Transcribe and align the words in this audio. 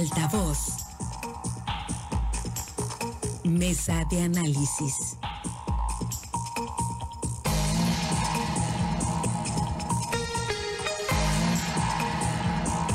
Altavoz. 0.00 0.76
Mesa 3.44 4.02
de 4.10 4.22
análisis. 4.22 5.18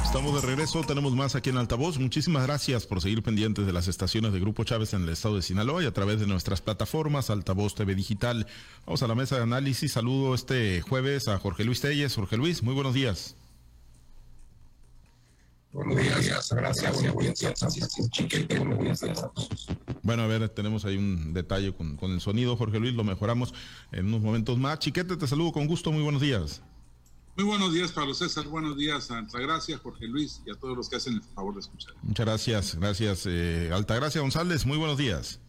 Estamos 0.04 0.34
de 0.34 0.42
regreso, 0.42 0.82
tenemos 0.82 1.14
más 1.14 1.36
aquí 1.36 1.52
en 1.52 1.58
Altavoz. 1.58 2.00
Muchísimas 2.00 2.48
gracias 2.48 2.88
por 2.88 3.00
seguir 3.02 3.22
pendientes 3.22 3.68
de 3.68 3.74
las 3.74 3.88
estaciones 3.88 4.34
de 4.34 4.40
Grupo 4.40 4.64
Chávez 4.64 4.96
en 4.96 5.04
el 5.04 5.10
estado 5.10 5.36
de 5.36 5.44
Sinaloa 5.44 5.84
y 5.84 5.86
a 5.86 5.94
través 5.94 6.20
de 6.20 6.26
nuestras 6.26 6.62
plataformas 6.62 7.30
Altavoz 7.30 7.76
TV 7.76 7.94
Digital. 7.94 8.48
Vamos 8.88 9.04
a 9.04 9.08
la 9.08 9.14
mesa 9.14 9.36
de 9.36 9.44
análisis. 9.44 9.92
Saludo 9.92 10.34
este 10.34 10.82
jueves 10.82 11.28
a 11.28 11.38
Jorge 11.38 11.66
Luis 11.66 11.82
Telles. 11.82 12.16
Jorge 12.16 12.36
Luis, 12.36 12.64
muy 12.64 12.74
buenos 12.74 12.96
días. 12.96 13.36
Buenos 15.76 15.98
días, 15.98 16.54
gracias. 16.54 17.04
Bueno, 20.04 20.24
a 20.24 20.28
ver, 20.28 20.48
tenemos 20.48 20.86
ahí 20.86 20.96
un 20.96 21.34
detalle 21.34 21.74
con, 21.74 21.98
con 21.98 22.12
el 22.12 22.22
sonido, 22.22 22.56
Jorge 22.56 22.80
Luis, 22.80 22.94
lo 22.94 23.04
mejoramos 23.04 23.54
en 23.92 24.06
unos 24.06 24.22
momentos 24.22 24.58
más. 24.58 24.80
Chiquete, 24.80 25.18
te 25.18 25.28
saludo 25.28 25.52
con 25.52 25.68
gusto, 25.68 25.92
muy 25.92 26.02
buenos 26.02 26.22
días. 26.22 26.62
Muy 27.36 27.44
buenos 27.46 27.74
días, 27.74 27.92
Pablo 27.92 28.14
César. 28.14 28.48
Buenos 28.48 28.78
días, 28.78 29.12
Altagracia, 29.12 29.78
Jorge 29.78 30.08
Luis 30.08 30.42
y 30.46 30.52
a 30.52 30.56
todos 30.56 30.78
los 30.78 30.88
que 30.88 30.96
hacen 30.96 31.16
el 31.16 31.22
favor 31.22 31.56
de 31.56 31.60
escuchar. 31.60 31.94
Muchas 32.04 32.26
gracias, 32.26 32.76
gracias. 32.76 33.26
Eh, 33.26 33.70
Altagracia 33.74 34.22
González, 34.22 34.66
muy 34.66 34.78
buenos 34.78 34.98
días. 34.98 35.42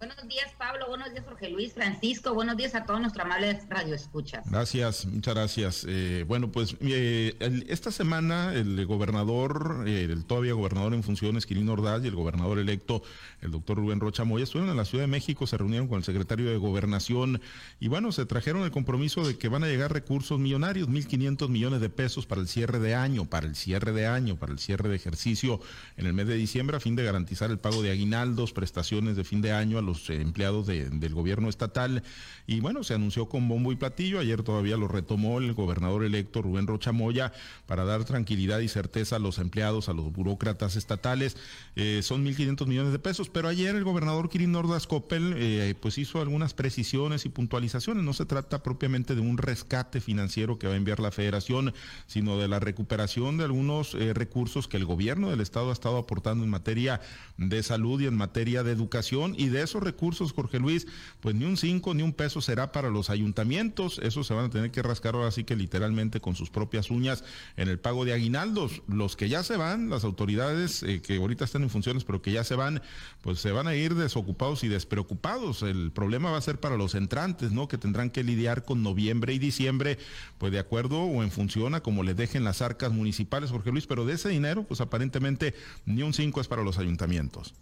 Buenos 0.00 0.26
días, 0.28 0.50
Pablo. 0.56 0.88
Buenos 0.88 1.12
días, 1.12 1.26
Jorge 1.26 1.50
Luis, 1.50 1.74
Francisco. 1.74 2.32
Buenos 2.32 2.56
días 2.56 2.74
a 2.74 2.86
todos 2.86 3.02
nuestros 3.02 3.26
amables 3.26 3.68
radio 3.68 3.94
escucha. 3.94 4.42
Gracias, 4.46 5.04
muchas 5.04 5.34
gracias. 5.34 5.86
Eh, 5.86 6.24
bueno, 6.26 6.50
pues 6.50 6.74
eh, 6.80 7.36
esta 7.68 7.92
semana 7.92 8.54
el 8.54 8.86
gobernador, 8.86 9.84
eh, 9.86 10.04
el 10.04 10.24
todavía 10.24 10.54
gobernador 10.54 10.94
en 10.94 11.02
funciones, 11.02 11.44
Quirino 11.44 11.74
Ordaz, 11.74 12.02
y 12.02 12.08
el 12.08 12.14
gobernador 12.14 12.58
electo, 12.58 13.02
el 13.42 13.50
doctor 13.50 13.76
Rubén 13.76 14.00
Rocha 14.00 14.24
Moya, 14.24 14.44
estuvieron 14.44 14.70
en 14.70 14.78
la 14.78 14.86
Ciudad 14.86 15.04
de 15.04 15.08
México, 15.08 15.46
se 15.46 15.58
reunieron 15.58 15.86
con 15.86 15.98
el 15.98 16.04
secretario 16.04 16.48
de 16.48 16.56
Gobernación 16.56 17.42
y 17.78 17.88
bueno, 17.88 18.10
se 18.10 18.24
trajeron 18.24 18.62
el 18.62 18.70
compromiso 18.70 19.28
de 19.28 19.36
que 19.36 19.48
van 19.48 19.64
a 19.64 19.66
llegar 19.66 19.92
recursos 19.92 20.38
millonarios, 20.38 20.88
1.500 20.88 21.50
millones 21.50 21.82
de 21.82 21.90
pesos 21.90 22.24
para 22.24 22.40
el 22.40 22.48
cierre 22.48 22.78
de 22.78 22.94
año, 22.94 23.26
para 23.26 23.46
el 23.46 23.54
cierre 23.54 23.92
de 23.92 24.06
año, 24.06 24.36
para 24.36 24.52
el 24.52 24.60
cierre 24.60 24.88
de 24.88 24.96
ejercicio 24.96 25.60
en 25.98 26.06
el 26.06 26.14
mes 26.14 26.26
de 26.26 26.36
diciembre, 26.36 26.78
a 26.78 26.80
fin 26.80 26.96
de 26.96 27.04
garantizar 27.04 27.50
el 27.50 27.58
pago 27.58 27.82
de 27.82 27.90
aguinaldos, 27.90 28.54
prestaciones 28.54 29.16
de 29.16 29.24
fin 29.24 29.42
de 29.42 29.52
año 29.52 29.76
a 29.76 29.82
los 29.82 29.89
empleados 30.10 30.66
del 30.66 31.14
gobierno 31.14 31.48
estatal. 31.48 32.02
Y 32.46 32.60
bueno, 32.60 32.82
se 32.82 32.94
anunció 32.94 33.28
con 33.28 33.48
bombo 33.48 33.72
y 33.72 33.76
platillo. 33.76 34.18
Ayer 34.18 34.42
todavía 34.42 34.76
lo 34.76 34.88
retomó 34.88 35.38
el 35.38 35.54
gobernador 35.54 36.04
electo 36.04 36.42
Rubén 36.42 36.66
Rocha 36.66 36.92
Moya 36.92 37.32
para 37.66 37.84
dar 37.84 38.04
tranquilidad 38.04 38.60
y 38.60 38.68
certeza 38.68 39.16
a 39.16 39.18
los 39.18 39.38
empleados, 39.38 39.88
a 39.88 39.92
los 39.92 40.12
burócratas 40.12 40.76
estatales. 40.76 41.36
Eh, 41.76 42.00
son 42.02 42.24
1.500 42.24 42.66
millones 42.66 42.92
de 42.92 42.98
pesos, 42.98 43.28
pero 43.28 43.48
ayer 43.48 43.76
el 43.76 43.84
gobernador 43.84 44.28
Kirin 44.28 44.54
Ordaz 44.54 44.86
Coppel 44.86 45.34
eh, 45.36 45.74
pues 45.80 45.98
hizo 45.98 46.20
algunas 46.20 46.54
precisiones 46.54 47.24
y 47.24 47.28
puntualizaciones. 47.28 48.04
No 48.04 48.12
se 48.12 48.26
trata 48.26 48.62
propiamente 48.62 49.14
de 49.14 49.20
un 49.20 49.38
rescate 49.38 50.00
financiero 50.00 50.58
que 50.58 50.66
va 50.66 50.74
a 50.74 50.76
enviar 50.76 51.00
la 51.00 51.10
federación, 51.10 51.72
sino 52.06 52.38
de 52.38 52.48
la 52.48 52.60
recuperación 52.60 53.36
de 53.36 53.44
algunos 53.44 53.94
eh, 53.94 54.14
recursos 54.14 54.68
que 54.68 54.76
el 54.76 54.84
gobierno 54.84 55.30
del 55.30 55.40
estado 55.40 55.70
ha 55.70 55.72
estado 55.72 55.98
aportando 55.98 56.44
en 56.44 56.50
materia 56.50 57.00
de 57.36 57.62
salud 57.62 58.00
y 58.00 58.06
en 58.06 58.16
materia 58.16 58.62
de 58.62 58.72
educación 58.72 59.34
y 59.36 59.48
de 59.48 59.62
recursos, 59.80 60.32
Jorge 60.32 60.58
Luis, 60.58 60.86
pues 61.20 61.34
ni 61.34 61.44
un 61.44 61.56
5 61.56 61.94
ni 61.94 62.02
un 62.02 62.12
peso 62.12 62.40
será 62.40 62.72
para 62.72 62.90
los 62.90 63.10
ayuntamientos, 63.10 63.98
eso 64.02 64.24
se 64.24 64.34
van 64.34 64.46
a 64.46 64.50
tener 64.50 64.70
que 64.70 64.82
rascar 64.82 65.14
ahora 65.14 65.30
sí 65.30 65.44
que 65.44 65.56
literalmente 65.56 66.20
con 66.20 66.34
sus 66.34 66.50
propias 66.50 66.90
uñas 66.90 67.24
en 67.56 67.68
el 67.68 67.78
pago 67.78 68.04
de 68.04 68.12
aguinaldos. 68.12 68.82
Los 68.88 69.16
que 69.16 69.28
ya 69.28 69.42
se 69.42 69.56
van, 69.56 69.90
las 69.90 70.04
autoridades 70.04 70.82
eh, 70.82 71.00
que 71.02 71.16
ahorita 71.16 71.44
están 71.44 71.62
en 71.62 71.70
funciones, 71.70 72.04
pero 72.04 72.22
que 72.22 72.32
ya 72.32 72.44
se 72.44 72.54
van, 72.54 72.82
pues 73.22 73.40
se 73.40 73.52
van 73.52 73.66
a 73.66 73.74
ir 73.74 73.94
desocupados 73.94 74.64
y 74.64 74.68
despreocupados. 74.68 75.62
El 75.62 75.90
problema 75.92 76.30
va 76.30 76.38
a 76.38 76.42
ser 76.42 76.60
para 76.60 76.76
los 76.76 76.94
entrantes, 76.94 77.52
¿no? 77.52 77.68
Que 77.68 77.78
tendrán 77.78 78.10
que 78.10 78.24
lidiar 78.24 78.64
con 78.64 78.82
noviembre 78.82 79.34
y 79.34 79.38
diciembre, 79.38 79.98
pues 80.38 80.52
de 80.52 80.58
acuerdo 80.58 81.00
o 81.02 81.22
en 81.22 81.30
función 81.30 81.74
a 81.74 81.80
como 81.80 82.02
le 82.02 82.14
dejen 82.14 82.44
las 82.44 82.62
arcas 82.62 82.92
municipales, 82.92 83.50
Jorge 83.50 83.70
Luis, 83.70 83.86
pero 83.86 84.04
de 84.04 84.14
ese 84.14 84.28
dinero, 84.28 84.64
pues 84.64 84.80
aparentemente 84.80 85.54
ni 85.86 86.02
un 86.02 86.14
5 86.14 86.40
es 86.40 86.48
para 86.48 86.62
los 86.62 86.78
ayuntamientos. 86.78 87.54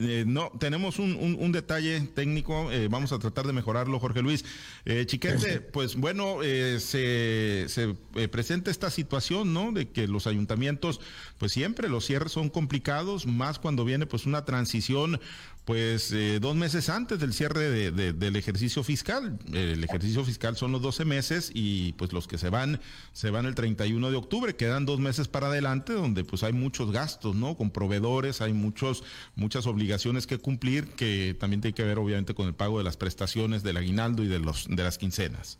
Eh, 0.00 0.22
no, 0.24 0.52
tenemos 0.60 1.00
un, 1.00 1.16
un, 1.16 1.50
detalle 1.50 2.00
técnico, 2.14 2.70
eh, 2.70 2.86
vamos 2.86 3.10
a 3.10 3.18
tratar 3.18 3.48
de 3.48 3.52
mejorarlo, 3.52 3.98
Jorge 3.98 4.22
Luis. 4.22 4.44
Eh, 4.84 5.04
Chiquete, 5.06 5.60
pues 5.60 5.96
bueno, 5.96 6.44
eh, 6.44 6.78
se, 6.78 7.66
se 7.68 7.94
presenta 8.28 8.70
esta 8.70 8.90
situación, 8.90 9.52
¿no? 9.52 9.72
De 9.72 9.88
que 9.88 10.06
los 10.06 10.28
ayuntamientos, 10.28 11.00
pues 11.38 11.50
siempre 11.50 11.88
los 11.88 12.06
cierres 12.06 12.30
son 12.30 12.48
complicados, 12.48 13.26
más 13.26 13.58
cuando 13.58 13.84
viene 13.84 14.06
pues 14.06 14.24
una 14.24 14.44
transición 14.44 15.20
pues 15.68 16.12
eh, 16.12 16.38
dos 16.40 16.56
meses 16.56 16.88
antes 16.88 17.18
del 17.18 17.34
cierre 17.34 17.68
de, 17.68 17.90
de, 17.90 18.14
del 18.14 18.36
ejercicio 18.36 18.82
fiscal. 18.82 19.38
El 19.52 19.84
ejercicio 19.84 20.24
fiscal 20.24 20.56
son 20.56 20.72
los 20.72 20.80
12 20.80 21.04
meses 21.04 21.50
y 21.52 21.92
pues 21.92 22.14
los 22.14 22.26
que 22.26 22.38
se 22.38 22.48
van, 22.48 22.80
se 23.12 23.28
van 23.28 23.44
el 23.44 23.54
31 23.54 24.10
de 24.10 24.16
octubre. 24.16 24.56
Quedan 24.56 24.86
dos 24.86 24.98
meses 24.98 25.28
para 25.28 25.48
adelante 25.48 25.92
donde 25.92 26.24
pues 26.24 26.42
hay 26.42 26.54
muchos 26.54 26.90
gastos, 26.90 27.36
¿no? 27.36 27.54
Con 27.54 27.70
proveedores, 27.70 28.40
hay 28.40 28.54
muchos, 28.54 29.04
muchas 29.36 29.66
obligaciones 29.66 30.26
que 30.26 30.38
cumplir 30.38 30.86
que 30.92 31.36
también 31.38 31.60
tiene 31.60 31.74
que 31.74 31.84
ver 31.84 31.98
obviamente 31.98 32.34
con 32.34 32.46
el 32.46 32.54
pago 32.54 32.78
de 32.78 32.84
las 32.84 32.96
prestaciones 32.96 33.62
del 33.62 33.76
aguinaldo 33.76 34.24
y 34.24 34.28
de, 34.28 34.38
los, 34.38 34.68
de 34.70 34.82
las 34.82 34.96
quincenas. 34.96 35.58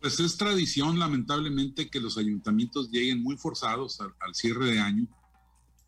Pues 0.00 0.20
es 0.20 0.36
tradición, 0.36 1.00
lamentablemente, 1.00 1.90
que 1.90 1.98
los 1.98 2.16
ayuntamientos 2.16 2.92
lleguen 2.92 3.24
muy 3.24 3.36
forzados 3.36 4.00
al, 4.00 4.14
al 4.20 4.36
cierre 4.36 4.66
de 4.66 4.78
año 4.78 5.08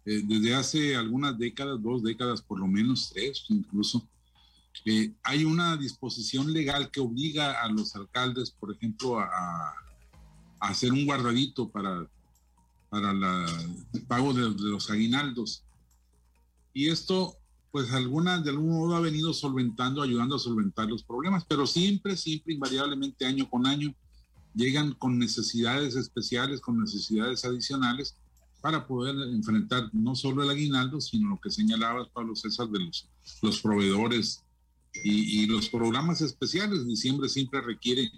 eh, 0.07 0.23
desde 0.25 0.55
hace 0.55 0.97
algunas 0.97 1.39
décadas, 1.39 1.83
dos 1.83 2.03
décadas 2.03 2.43
por 2.43 2.61
lo 2.61 2.67
menos, 2.67 3.11
tres 3.13 3.45
incluso, 3.49 4.07
eh, 4.85 5.13
hay 5.23 5.45
una 5.45 5.77
disposición 5.77 6.53
legal 6.53 6.91
que 6.91 7.01
obliga 7.01 7.63
a 7.63 7.69
los 7.69 7.95
alcaldes, 7.97 8.51
por 8.51 8.73
ejemplo, 8.73 9.19
a, 9.19 9.75
hacer 10.61 10.93
un 10.93 11.05
guardadito 11.05 11.69
para, 11.69 12.07
para 12.89 13.13
el 13.93 14.03
pago 14.07 14.33
de, 14.33 14.43
de, 14.55 14.71
los 14.71 14.91
aguinaldos. 14.91 15.63
Y 16.73 16.89
esto, 16.89 17.37
pues 17.71 17.93
alguna, 17.93 18.41
de 18.41 18.49
algún 18.49 18.71
modo 18.71 18.97
ha 18.97 19.01
venido 19.01 19.35
solventando, 19.35 20.01
ayudando 20.01 20.37
a 20.37 20.39
solventar 20.39 20.89
los 20.89 21.03
problemas, 21.03 21.45
pero 21.47 21.67
siempre, 21.67 22.17
siempre, 22.17 22.55
invariablemente, 22.55 23.27
año 23.27 23.49
con 23.49 23.67
año, 23.67 23.95
llegan 24.55 24.93
con 24.93 25.19
necesidades 25.19 25.97
especiales, 25.97 26.61
con 26.61 26.81
necesidades 26.81 27.45
adicionales 27.45 28.17
para 28.65 28.87
poder 28.87 29.15
enfrentar 29.29 29.91
no 29.93 30.17
solo 30.17 30.43
el 30.43 30.49
aguinaldo, 30.49 30.99
sino 30.99 31.29
lo 31.29 31.39
que 31.39 31.51
señalabas, 31.51 32.09
Pablo 32.09 32.35
César, 32.35 32.67
de 32.71 32.79
los, 33.43 33.61
proveedores 33.61 34.43
y, 35.05 35.45
los 35.45 35.69
programas 35.69 36.23
especiales. 36.23 36.87
Diciembre 36.87 37.29
siempre 37.29 37.61
requiere 37.61 38.11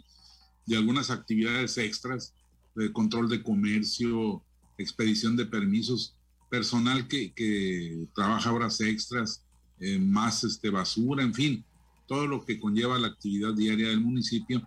de 0.66 0.76
algunas 0.76 1.10
actividades 1.10 1.76
extras, 1.78 2.32
de 2.76 2.92
control 2.92 3.28
de 3.28 3.42
comercio, 3.42 4.40
expedición 4.78 5.34
de 5.34 5.46
permisos, 5.46 6.14
personal 6.48 7.08
que, 7.08 7.32
que 7.32 8.06
trabaja 8.14 8.52
horas 8.52 8.80
extras, 8.80 9.42
eh, 9.80 9.98
más 9.98 10.44
este, 10.44 10.70
basura, 10.70 11.24
en 11.24 11.34
fin, 11.34 11.64
todo 12.06 12.28
lo 12.28 12.44
que 12.44 12.60
conlleva 12.60 13.00
la 13.00 13.08
actividad 13.08 13.52
diaria 13.52 13.88
del 13.88 14.00
municipio. 14.00 14.62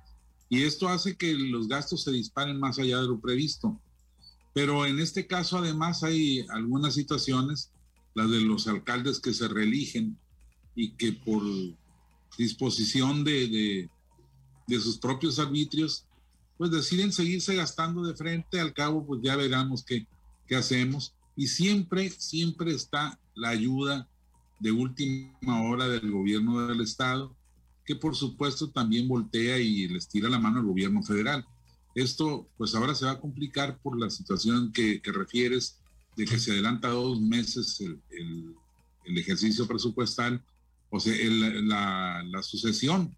Y 0.50 0.64
esto 0.64 0.90
hace 0.90 1.16
que 1.16 1.34
los 1.36 1.70
gastos 1.70 2.04
se 2.04 2.12
disparen 2.12 2.60
más 2.60 2.80
allá 2.80 3.00
de 3.00 3.08
lo 3.08 3.18
previsto. 3.22 3.80
Pero 4.54 4.86
en 4.86 5.00
este 5.00 5.28
caso 5.28 5.58
además 5.58 6.04
hay 6.04 6.46
algunas 6.50 6.94
situaciones, 6.96 7.72
las 8.16 8.30
de 8.30 8.42
los 8.42 8.68
alcaldes 8.68 9.20
que 9.20 9.34
se 9.34 9.48
reeligen 9.48 10.18
y 10.76 10.92
que 10.92 11.14
por 11.14 11.44
disposición 12.38 13.24
de, 13.24 13.48
de, 13.48 13.90
de 14.68 14.80
sus 14.80 14.98
propios 14.98 15.40
arbitrios, 15.40 16.06
pues 16.58 16.72
deciden 16.72 17.12
seguirse 17.12 17.56
gastando 17.56 18.04
de 18.04 18.16
frente, 18.16 18.60
al 18.60 18.74
cabo 18.74 19.06
pues 19.06 19.22
ya 19.24 19.36
veremos 19.36 19.84
qué, 19.84 20.08
qué 20.48 20.56
hacemos. 20.56 21.14
Y 21.36 21.48
siempre, 21.48 22.10
siempre 22.10 22.72
está 22.74 23.18
la 23.36 23.50
ayuda 23.50 24.08
de 24.60 24.72
última 24.72 25.64
hora 25.64 25.88
del 25.88 26.12
gobierno 26.12 26.68
del 26.68 26.82
estado, 26.82 27.36
que 27.86 27.96
por 27.96 28.16
supuesto 28.16 28.70
también 28.70 29.08
voltea 29.08 29.58
y 29.58 29.88
les 29.88 30.08
tira 30.08 30.30
la 30.30 30.40
mano 30.40 30.60
al 30.60 30.66
gobierno 30.66 31.02
federal. 31.02 31.46
Esto, 32.00 32.48
pues 32.58 32.74
ahora 32.76 32.96
se 32.96 33.06
va 33.06 33.12
a 33.12 33.20
complicar 33.20 33.78
por 33.80 34.00
la 34.00 34.10
situación 34.10 34.72
que, 34.72 35.02
refieres 35.04 35.80
de 36.16 36.24
que 36.24 36.40
se 36.40 36.52
adelanta 36.52 36.88
dos 36.88 37.20
meses 37.20 37.82
el, 37.82 38.56
el, 39.04 39.18
ejercicio 39.18 39.68
presupuestal, 39.68 40.42
o 40.90 41.00
sea, 41.02 41.14
la, 41.62 42.24
la, 42.24 42.42
sucesión 42.42 43.14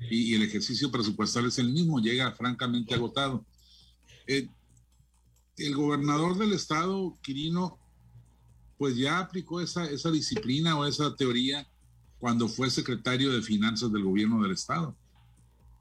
y, 0.00 0.32
y, 0.32 0.34
el 0.34 0.42
ejercicio 0.42 0.90
presupuestal 0.90 1.46
es 1.46 1.60
el 1.60 1.72
mismo, 1.72 2.00
llega 2.00 2.32
francamente 2.32 2.94
agotado. 2.94 3.46
Eh, 4.26 4.48
el 5.58 5.76
gobernador 5.76 6.36
del 6.36 6.54
estado, 6.54 7.16
Quirino, 7.22 7.78
pues 8.78 8.96
ya 8.96 9.20
aplicó 9.20 9.60
esa, 9.60 9.88
esa 9.88 10.10
disciplina 10.10 10.76
o 10.76 10.84
esa 10.86 11.14
teoría 11.14 11.68
cuando 12.18 12.48
fue 12.48 12.68
secretario 12.68 13.30
de 13.30 13.42
finanzas 13.42 13.92
del 13.92 14.02
gobierno 14.02 14.42
del 14.42 14.52
estado 14.52 14.96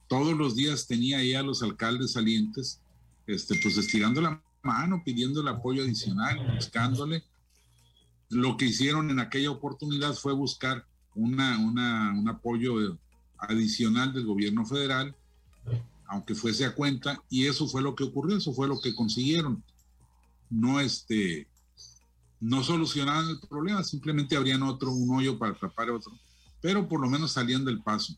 todos 0.08 0.38
los 0.38 0.56
días 0.56 0.88
tenía 0.88 1.24
ya 1.24 1.40
a 1.40 1.44
los 1.44 1.64
alcaldes 1.64 2.14
salientes 2.14 2.80
este, 3.28 3.56
pues 3.62 3.78
estirando 3.78 4.22
la 4.22 4.42
mano, 4.62 5.02
pidiendo 5.04 5.42
el 5.42 5.48
apoyo 5.48 5.84
adicional, 5.84 6.56
buscándole. 6.56 7.24
Lo 8.30 8.58
que 8.58 8.66
hicieron 8.66 9.10
en 9.10 9.20
aquella 9.20 9.52
oportunidad 9.52 10.14
fue 10.14 10.34
buscar 10.34 10.86
una, 11.16 11.58
un 11.60 12.28
apoyo 12.28 12.98
adicional 13.38 14.14
del 14.14 14.26
gobierno 14.26 14.66
federal, 14.66 15.16
aunque 16.08 16.36
fuese 16.36 16.66
a 16.66 16.76
cuenta, 16.76 17.22
y 17.30 17.46
eso 17.46 17.68
fue 17.68 17.82
lo 17.82 17.96
que 17.96 18.04
ocurrió, 18.04 18.38
eso 18.38 18.54
fue 18.54 18.68
lo 18.68 18.80
que 18.80 18.96
consiguieron. 18.96 19.64
No, 20.50 20.80
este, 20.80 21.48
no 22.40 22.64
solucionaban 22.64 23.30
el 23.30 23.40
problema, 23.40 23.84
simplemente 23.84 24.36
habrían 24.36 24.64
otro, 24.64 24.92
un 24.92 25.16
hoyo 25.16 25.38
para 25.38 25.54
tapar 25.54 25.90
otro, 25.90 26.12
pero 26.62 26.88
por 26.88 27.00
lo 27.00 27.10
menos 27.10 27.32
salían 27.32 27.66
del 27.66 27.82
paso. 27.82 28.16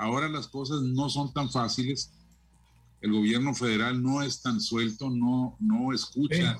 Ahora 0.00 0.30
las 0.30 0.48
cosas 0.48 0.80
no 0.80 1.10
son 1.10 1.30
tan 1.34 1.50
fáciles, 1.50 2.10
el 3.02 3.12
gobierno 3.12 3.54
federal 3.54 4.02
no 4.02 4.22
es 4.22 4.40
tan 4.40 4.58
suelto, 4.58 5.10
no, 5.10 5.58
no 5.60 5.92
escucha 5.92 6.56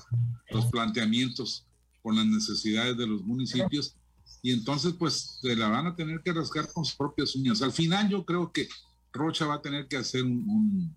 los 0.51 0.67
planteamientos 0.67 1.65
con 2.03 2.15
las 2.15 2.27
necesidades 2.27 2.95
de 2.97 3.07
los 3.07 3.23
municipios. 3.23 3.95
Y 4.43 4.51
entonces 4.51 4.93
pues 4.93 5.39
se 5.41 5.55
la 5.55 5.69
van 5.69 5.87
a 5.87 5.95
tener 5.95 6.21
que 6.21 6.33
rascar 6.33 6.71
con 6.71 6.85
sus 6.85 6.95
propias 6.95 7.35
uñas. 7.35 7.63
Al 7.63 7.71
final 7.71 8.09
yo 8.09 8.25
creo 8.25 8.51
que 8.51 8.69
Rocha 9.11 9.47
va 9.47 9.55
a 9.55 9.61
tener 9.61 9.87
que 9.87 9.97
hacer 9.97 10.23
un, 10.23 10.95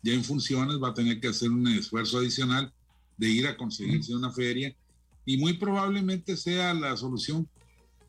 ya 0.00 0.12
en 0.12 0.22
funciones, 0.22 0.80
va 0.80 0.90
a 0.90 0.94
tener 0.94 1.20
que 1.20 1.28
hacer 1.28 1.50
un 1.50 1.66
esfuerzo 1.66 2.18
adicional 2.18 2.72
de 3.16 3.28
ir 3.30 3.48
a 3.48 3.56
conseguirse 3.56 4.14
una 4.14 4.30
feria. 4.30 4.72
Y 5.26 5.38
muy 5.38 5.54
probablemente 5.54 6.36
sea 6.36 6.72
la 6.72 6.96
solución 6.96 7.48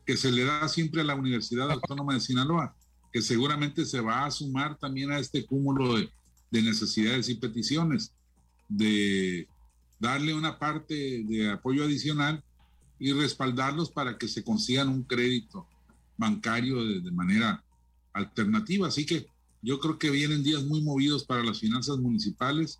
que 0.06 0.16
se 0.16 0.30
le 0.30 0.44
da 0.44 0.68
siempre 0.68 1.00
a 1.00 1.04
la 1.04 1.16
Universidad 1.16 1.68
Autónoma 1.68 2.14
de 2.14 2.20
Sinaloa, 2.20 2.76
que 3.12 3.22
seguramente 3.22 3.84
se 3.84 4.00
va 4.00 4.24
a 4.24 4.30
sumar 4.30 4.78
también 4.78 5.10
a 5.10 5.18
este 5.18 5.44
cúmulo 5.44 5.96
de, 5.96 6.10
de 6.50 6.62
necesidades 6.62 7.28
y 7.28 7.34
peticiones, 7.34 8.12
de 8.68 9.46
darle 9.98 10.34
una 10.34 10.58
parte 10.58 11.22
de 11.24 11.50
apoyo 11.50 11.84
adicional 11.84 12.42
y 12.98 13.12
respaldarlos 13.12 13.90
para 13.90 14.18
que 14.18 14.28
se 14.28 14.44
consigan 14.44 14.88
un 14.88 15.02
crédito 15.02 15.66
bancario 16.16 16.84
de, 16.84 17.10
manera 17.10 17.64
alternativa. 18.12 18.88
Así 18.88 19.06
que 19.06 19.26
yo 19.62 19.80
creo 19.80 19.98
que 19.98 20.10
vienen 20.10 20.42
días 20.42 20.64
muy 20.64 20.82
movidos 20.82 21.24
para 21.24 21.42
las 21.42 21.60
finanzas 21.60 21.98
municipales. 21.98 22.78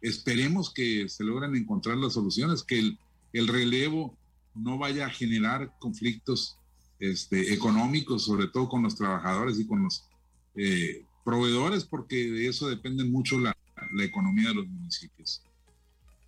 Esperemos 0.00 0.72
que 0.72 1.08
se 1.08 1.24
logren 1.24 1.54
encontrar 1.54 1.96
las 1.96 2.14
soluciones, 2.14 2.62
que 2.62 2.78
el, 2.78 2.98
el 3.32 3.48
relevo 3.48 4.16
no 4.54 4.76
vaya 4.76 5.06
a 5.06 5.10
generar 5.10 5.72
conflictos 5.78 6.58
este, 7.10 7.52
económicos, 7.52 8.24
sobre 8.24 8.48
todo 8.48 8.68
con 8.68 8.82
los 8.82 8.96
trabajadores 8.96 9.58
y 9.58 9.66
con 9.66 9.84
los 9.84 10.08
eh, 10.56 11.04
proveedores, 11.24 11.84
porque 11.84 12.30
de 12.30 12.48
eso 12.48 12.68
depende 12.68 13.04
mucho 13.04 13.38
la 13.38 13.56
economía 14.02 14.48
de 14.48 14.54
los 14.54 14.66
municipios. 14.66 15.42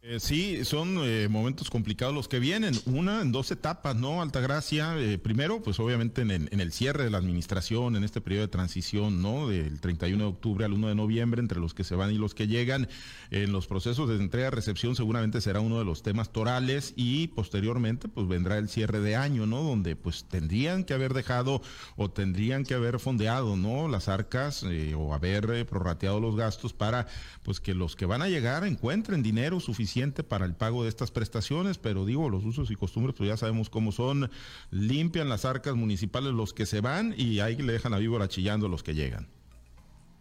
Eh, 0.08 0.20
sí, 0.20 0.64
son 0.64 0.99
eh, 1.00 1.26
momentos 1.29 1.69
complicados 1.69 2.14
los 2.14 2.29
que 2.29 2.38
vienen. 2.38 2.75
Una 2.85 3.23
en 3.23 3.32
dos 3.32 3.50
etapas, 3.50 3.97
¿no? 3.97 4.23
Altagracia, 4.23 4.97
eh, 5.00 5.19
primero, 5.19 5.61
pues 5.64 5.81
obviamente 5.81 6.23
en, 6.23 6.61
el 6.61 6.73
cierre 6.73 7.03
de 7.03 7.11
la 7.11 7.19
administración, 7.19 7.97
en 7.97 8.05
este 8.05 8.20
periodo 8.20 8.43
de 8.43 8.49
transición, 8.49 9.20
¿no? 9.20 9.49
Del 9.49 9.81
31 9.81 10.23
de 10.23 10.31
octubre 10.31 10.64
al 10.64 10.75
1 10.75 10.91
de 10.91 10.94
noviembre, 10.94 11.41
entre 11.41 11.58
los 11.58 11.75
que 11.75 11.82
se 11.82 11.97
van 11.97 12.12
y 12.12 12.19
los 12.19 12.37
que 12.37 12.47
llegan, 12.47 12.88
en 13.32 13.50
los 13.50 13.67
procesos 13.67 14.08
de 14.08 14.14
entrega-recepción 14.14 14.94
seguramente 14.94 15.41
será 15.41 15.58
uno 15.58 15.81
de 15.81 15.85
los 15.85 16.05
temas 16.05 16.31
torales 16.31 16.93
y 16.94 17.26
posteriormente 17.26 18.06
pues 18.06 18.29
vendrá 18.29 18.59
el 18.59 18.69
cierre 18.69 19.00
de 19.00 19.17
año, 19.17 19.44
¿no? 19.47 19.64
Donde 19.64 19.97
pues 19.97 20.25
tendrían 20.29 20.85
que 20.85 20.94
haber 20.94 21.14
dejado 21.14 21.62
o 21.97 22.12
tendrían 22.12 22.62
que 22.62 22.75
haber 22.75 23.00
fondeado, 23.00 23.56
¿no? 23.56 23.88
Las 23.88 24.09
arcas 24.09 24.64
o 24.97 25.14
haber 25.14 25.67
prorrateado 25.67 26.20
los 26.20 26.37
gastos 26.37 26.73
para 26.73 27.09
pues 27.43 27.59
que 27.59 27.75
los 27.75 27.97
que 27.97 28.06
van 28.06 28.23
a 28.23 28.29
llegar 28.29 28.64
encuentren 28.64 29.25
dinero 29.25 29.59
suficiente 29.59 29.96
para 30.29 30.45
el 30.45 30.55
pago 30.55 30.83
de 30.83 30.89
estas 30.89 31.11
prestaciones, 31.11 31.79
pero 31.79 32.05
digo, 32.05 32.29
los 32.29 32.45
usos 32.45 32.71
y 32.71 32.77
costumbres, 32.77 33.15
pues 33.17 33.29
ya 33.29 33.37
sabemos 33.37 33.71
cómo 33.71 33.93
son, 33.93 34.31
limpian 34.71 35.29
las 35.29 35.45
arcas 35.45 35.75
municipales 35.75 36.33
los 36.33 36.53
que 36.53 36.67
se 36.67 36.81
van 36.81 37.15
y 37.17 37.41
ahí 37.41 37.57
le 37.57 37.73
dejan 37.73 37.95
a 37.95 37.99
víbora 37.99 38.29
chillando 38.29 38.69
los 38.69 38.83
que 38.83 38.95
llegan. 38.95 39.29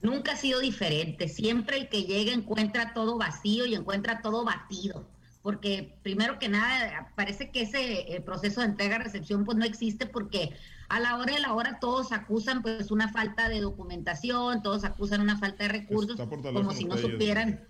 Nunca 0.02 0.34
ha 0.34 0.38
sido 0.38 0.60
diferente, 0.60 1.28
siempre 1.28 1.78
el 1.78 1.90
que 1.90 2.04
llega 2.04 2.32
encuentra 2.32 2.94
todo 2.94 3.18
vacío 3.18 3.66
y 3.66 3.76
encuentra 3.76 4.22
todo 4.22 4.46
batido 4.46 5.06
porque 5.46 5.96
primero 6.02 6.40
que 6.40 6.50
nada 6.50 7.12
parece 7.16 7.52
que 7.52 7.62
ese 7.62 8.16
eh, 8.16 8.20
proceso 8.20 8.62
de 8.62 8.66
entrega-recepción 8.66 9.46
pues 9.46 9.56
no 9.56 9.64
existe 9.64 10.08
porque 10.08 10.56
a 10.90 11.00
la 11.00 11.18
hora 11.20 11.36
de 11.36 11.40
la 11.40 11.54
hora 11.54 11.78
todos 11.80 12.12
acusan 12.14 12.64
pues 12.64 12.90
una 12.90 13.10
falta 13.10 13.48
de 13.48 13.62
documentación, 13.62 14.64
todos 14.64 14.84
acusan 14.84 15.22
una 15.22 15.38
falta 15.38 15.66
de 15.66 15.70
recursos, 15.70 16.20
como 16.20 16.72
si 16.74 16.86
no 16.86 16.98
supieran 16.98 17.64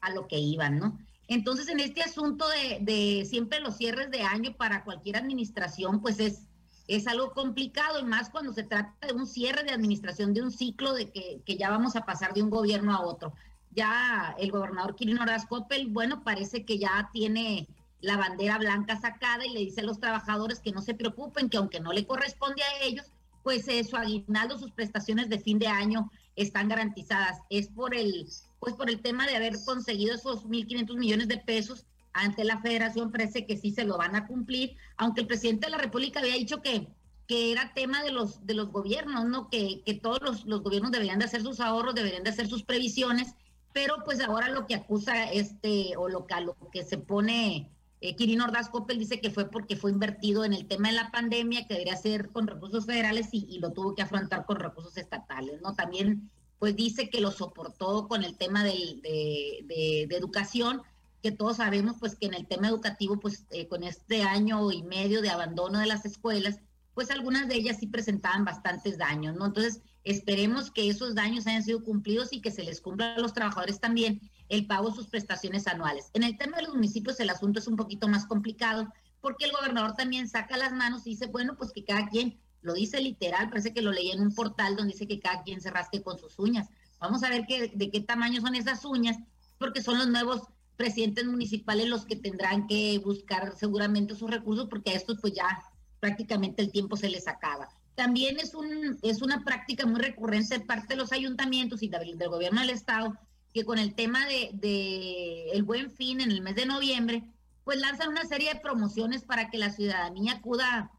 a 0.00 0.14
lo 0.14 0.28
que 0.28 0.38
iban, 0.38 0.78
¿no? 0.78 0.98
Entonces, 1.30 1.68
en 1.68 1.78
este 1.78 2.02
asunto 2.02 2.44
de, 2.80 3.24
siempre 3.24 3.60
los 3.60 3.76
cierres 3.76 4.10
de 4.10 4.22
año 4.22 4.52
para 4.56 4.82
cualquier 4.82 5.16
administración, 5.16 6.00
pues 6.02 6.18
es, 6.18 6.48
es 6.88 7.06
algo 7.06 7.30
complicado 7.30 8.00
y 8.00 8.04
más 8.04 8.30
cuando 8.30 8.52
se 8.52 8.64
trata 8.64 9.06
de 9.06 9.12
un 9.12 9.28
cierre 9.28 9.62
de 9.62 9.70
administración 9.70 10.34
de 10.34 10.42
un 10.42 10.50
ciclo 10.50 10.92
de 10.92 11.12
que, 11.12 11.56
ya 11.56 11.70
vamos 11.70 11.94
a 11.94 12.04
pasar 12.04 12.34
de 12.34 12.42
un 12.42 12.50
gobierno 12.50 12.92
a 12.92 13.02
otro. 13.06 13.32
Ya 13.70 14.34
el 14.40 14.50
gobernador 14.50 14.96
Quirino 14.96 15.24
Coppel, 15.48 15.86
bueno, 15.86 16.24
parece 16.24 16.64
que 16.64 16.80
ya 16.80 17.08
tiene 17.12 17.68
la 18.00 18.16
bandera 18.16 18.58
blanca 18.58 18.98
sacada 18.98 19.46
y 19.46 19.50
le 19.50 19.60
dice 19.60 19.82
a 19.82 19.84
los 19.84 20.00
trabajadores 20.00 20.58
que 20.58 20.72
no 20.72 20.82
se 20.82 20.94
preocupen, 20.94 21.48
que 21.48 21.58
aunque 21.58 21.78
no 21.78 21.92
le 21.92 22.08
corresponde 22.08 22.64
a 22.64 22.82
ellos, 22.82 23.06
pues 23.44 23.68
eh, 23.68 23.84
su 23.84 23.96
aguinaldo, 23.96 24.58
sus 24.58 24.72
prestaciones 24.72 25.28
de 25.28 25.38
fin 25.38 25.60
de 25.60 25.68
año 25.68 26.10
están 26.34 26.68
garantizadas. 26.68 27.38
Es 27.50 27.68
por 27.68 27.94
el 27.94 28.26
pues 28.60 28.74
por 28.74 28.88
el 28.90 29.00
tema 29.00 29.26
de 29.26 29.34
haber 29.34 29.54
conseguido 29.64 30.14
esos 30.14 30.44
1.500 30.44 30.96
millones 30.96 31.28
de 31.28 31.38
pesos 31.38 31.86
ante 32.12 32.44
la 32.44 32.60
federación, 32.60 33.10
parece 33.10 33.46
que 33.46 33.56
sí 33.56 33.70
se 33.70 33.84
lo 33.84 33.96
van 33.96 34.14
a 34.14 34.26
cumplir, 34.26 34.76
aunque 34.96 35.22
el 35.22 35.26
presidente 35.26 35.66
de 35.66 35.72
la 35.72 35.78
República 35.78 36.20
había 36.20 36.34
dicho 36.34 36.60
que, 36.60 36.88
que 37.26 37.52
era 37.52 37.72
tema 37.74 38.02
de 38.02 38.12
los, 38.12 38.46
de 38.46 38.54
los 38.54 38.70
gobiernos, 38.70 39.24
¿no? 39.24 39.48
Que, 39.48 39.82
que 39.84 39.94
todos 39.94 40.20
los, 40.20 40.44
los, 40.44 40.62
gobiernos 40.62 40.90
deberían 40.90 41.18
de 41.18 41.24
hacer 41.24 41.42
sus 41.42 41.60
ahorros, 41.60 41.94
deberían 41.94 42.22
de 42.22 42.30
hacer 42.30 42.48
sus 42.48 42.62
previsiones, 42.62 43.34
pero 43.72 43.96
pues 44.04 44.20
ahora 44.20 44.50
lo 44.50 44.66
que 44.66 44.74
acusa 44.74 45.30
este, 45.30 45.96
o 45.96 46.08
lo 46.08 46.26
que, 46.26 46.40
lo 46.40 46.56
que 46.70 46.84
se 46.84 46.98
pone 46.98 47.70
eh, 48.00 48.16
Quirino 48.16 48.44
Ordaz 48.44 48.70
Coppel 48.70 48.98
dice 48.98 49.20
que 49.20 49.30
fue 49.30 49.50
porque 49.50 49.76
fue 49.76 49.90
invertido 49.90 50.44
en 50.44 50.54
el 50.54 50.66
tema 50.66 50.88
de 50.88 50.94
la 50.94 51.10
pandemia, 51.10 51.66
que 51.66 51.74
debería 51.74 51.96
ser 51.96 52.30
con 52.30 52.46
recursos 52.46 52.86
federales 52.86 53.28
y, 53.32 53.46
y, 53.48 53.58
lo 53.58 53.72
tuvo 53.72 53.94
que 53.94 54.02
afrontar 54.02 54.46
con 54.46 54.58
recursos 54.58 54.96
estatales, 54.96 55.60
¿no? 55.60 55.74
También 55.74 56.30
pues 56.60 56.76
dice 56.76 57.08
que 57.08 57.22
lo 57.22 57.32
soportó 57.32 58.06
con 58.06 58.22
el 58.22 58.36
tema 58.36 58.62
de, 58.62 59.00
de, 59.02 60.14
educación, 60.14 60.82
que 61.22 61.32
todos 61.32 61.56
sabemos 61.56 61.96
pues 61.98 62.16
que 62.16 62.26
en 62.26 62.34
el 62.34 62.46
tema 62.46 62.68
educativo, 62.68 63.18
pues 63.18 63.46
eh, 63.50 63.66
con 63.66 63.82
este 63.82 64.22
año 64.22 64.70
y 64.70 64.82
medio 64.82 65.22
de 65.22 65.30
abandono 65.30 65.78
de 65.78 65.86
las 65.86 66.04
escuelas, 66.04 66.60
pues 66.92 67.10
algunas 67.10 67.48
de 67.48 67.54
ellas 67.54 67.78
sí 67.80 67.86
presentaban 67.86 68.44
bastantes 68.44 68.98
daños, 68.98 69.36
¿no? 69.36 69.46
Entonces, 69.46 69.80
esperemos 70.04 70.70
que 70.70 70.90
esos 70.90 71.14
daños 71.14 71.46
hayan 71.46 71.62
sido 71.62 71.82
cumplidos 71.82 72.30
y 72.30 72.42
que 72.42 72.50
se 72.50 72.62
les 72.62 72.82
cumpla 72.82 73.14
a 73.14 73.20
los 73.20 73.32
trabajadores 73.32 73.80
también 73.80 74.20
el 74.50 74.66
pago 74.66 74.90
de 74.90 74.96
sus 74.96 75.06
prestaciones 75.06 75.66
anuales. 75.66 76.10
En 76.12 76.24
el 76.24 76.36
tema 76.36 76.58
de 76.58 76.64
los 76.64 76.74
municipios 76.74 77.20
el 77.20 77.30
asunto 77.30 77.58
es 77.58 77.68
un 77.68 77.76
poquito 77.76 78.06
más 78.06 78.26
complicado 78.26 78.92
porque 79.22 79.46
el 79.46 79.52
gobernador 79.52 79.94
también 79.94 80.28
saca 80.28 80.58
las 80.58 80.72
manos 80.72 81.06
y 81.06 81.10
dice, 81.10 81.26
bueno, 81.26 81.56
pues 81.56 81.72
que 81.72 81.84
cada 81.84 82.06
quien 82.08 82.38
lo 82.62 82.74
dice 82.74 83.00
literal, 83.00 83.48
parece 83.48 83.72
que 83.72 83.82
lo 83.82 83.92
leí 83.92 84.10
en 84.10 84.20
un 84.20 84.34
portal 84.34 84.76
donde 84.76 84.92
dice 84.92 85.06
que 85.06 85.20
cada 85.20 85.42
quien 85.42 85.60
se 85.60 85.70
rasque 85.70 86.02
con 86.02 86.18
sus 86.18 86.38
uñas. 86.38 86.68
Vamos 86.98 87.22
a 87.22 87.30
ver 87.30 87.46
qué, 87.46 87.72
de 87.74 87.90
qué 87.90 88.00
tamaño 88.00 88.40
son 88.40 88.54
esas 88.54 88.84
uñas, 88.84 89.16
porque 89.58 89.82
son 89.82 89.98
los 89.98 90.08
nuevos 90.08 90.42
presidentes 90.76 91.26
municipales 91.26 91.88
los 91.88 92.06
que 92.06 92.16
tendrán 92.16 92.66
que 92.66 92.98
buscar 92.98 93.54
seguramente 93.56 94.14
sus 94.14 94.30
recursos, 94.30 94.68
porque 94.68 94.90
a 94.90 94.94
estos 94.94 95.18
pues 95.20 95.34
ya 95.34 95.62
prácticamente 96.00 96.62
el 96.62 96.72
tiempo 96.72 96.96
se 96.96 97.10
les 97.10 97.28
acaba. 97.28 97.68
También 97.94 98.38
es, 98.38 98.54
un, 98.54 98.98
es 99.02 99.20
una 99.20 99.44
práctica 99.44 99.84
muy 99.84 100.00
recurrente 100.00 100.58
de 100.58 100.64
parte 100.64 100.94
de 100.94 100.96
los 100.96 101.12
ayuntamientos 101.12 101.82
y 101.82 101.88
del, 101.88 102.16
gobierno 102.28 102.60
del 102.60 102.70
estado, 102.70 103.14
que 103.52 103.64
con 103.64 103.78
el 103.78 103.94
tema 103.94 104.26
de, 104.26 104.50
de 104.54 105.50
el 105.52 105.64
buen 105.64 105.90
fin 105.90 106.20
en 106.20 106.30
el 106.30 106.40
mes 106.40 106.54
de 106.54 106.66
noviembre, 106.66 107.24
pues 107.64 107.78
lanzan 107.78 108.08
una 108.08 108.24
serie 108.24 108.54
de 108.54 108.60
promociones 108.60 109.22
para 109.22 109.50
que 109.50 109.58
la 109.58 109.70
ciudadanía 109.70 110.32
acuda 110.32 110.90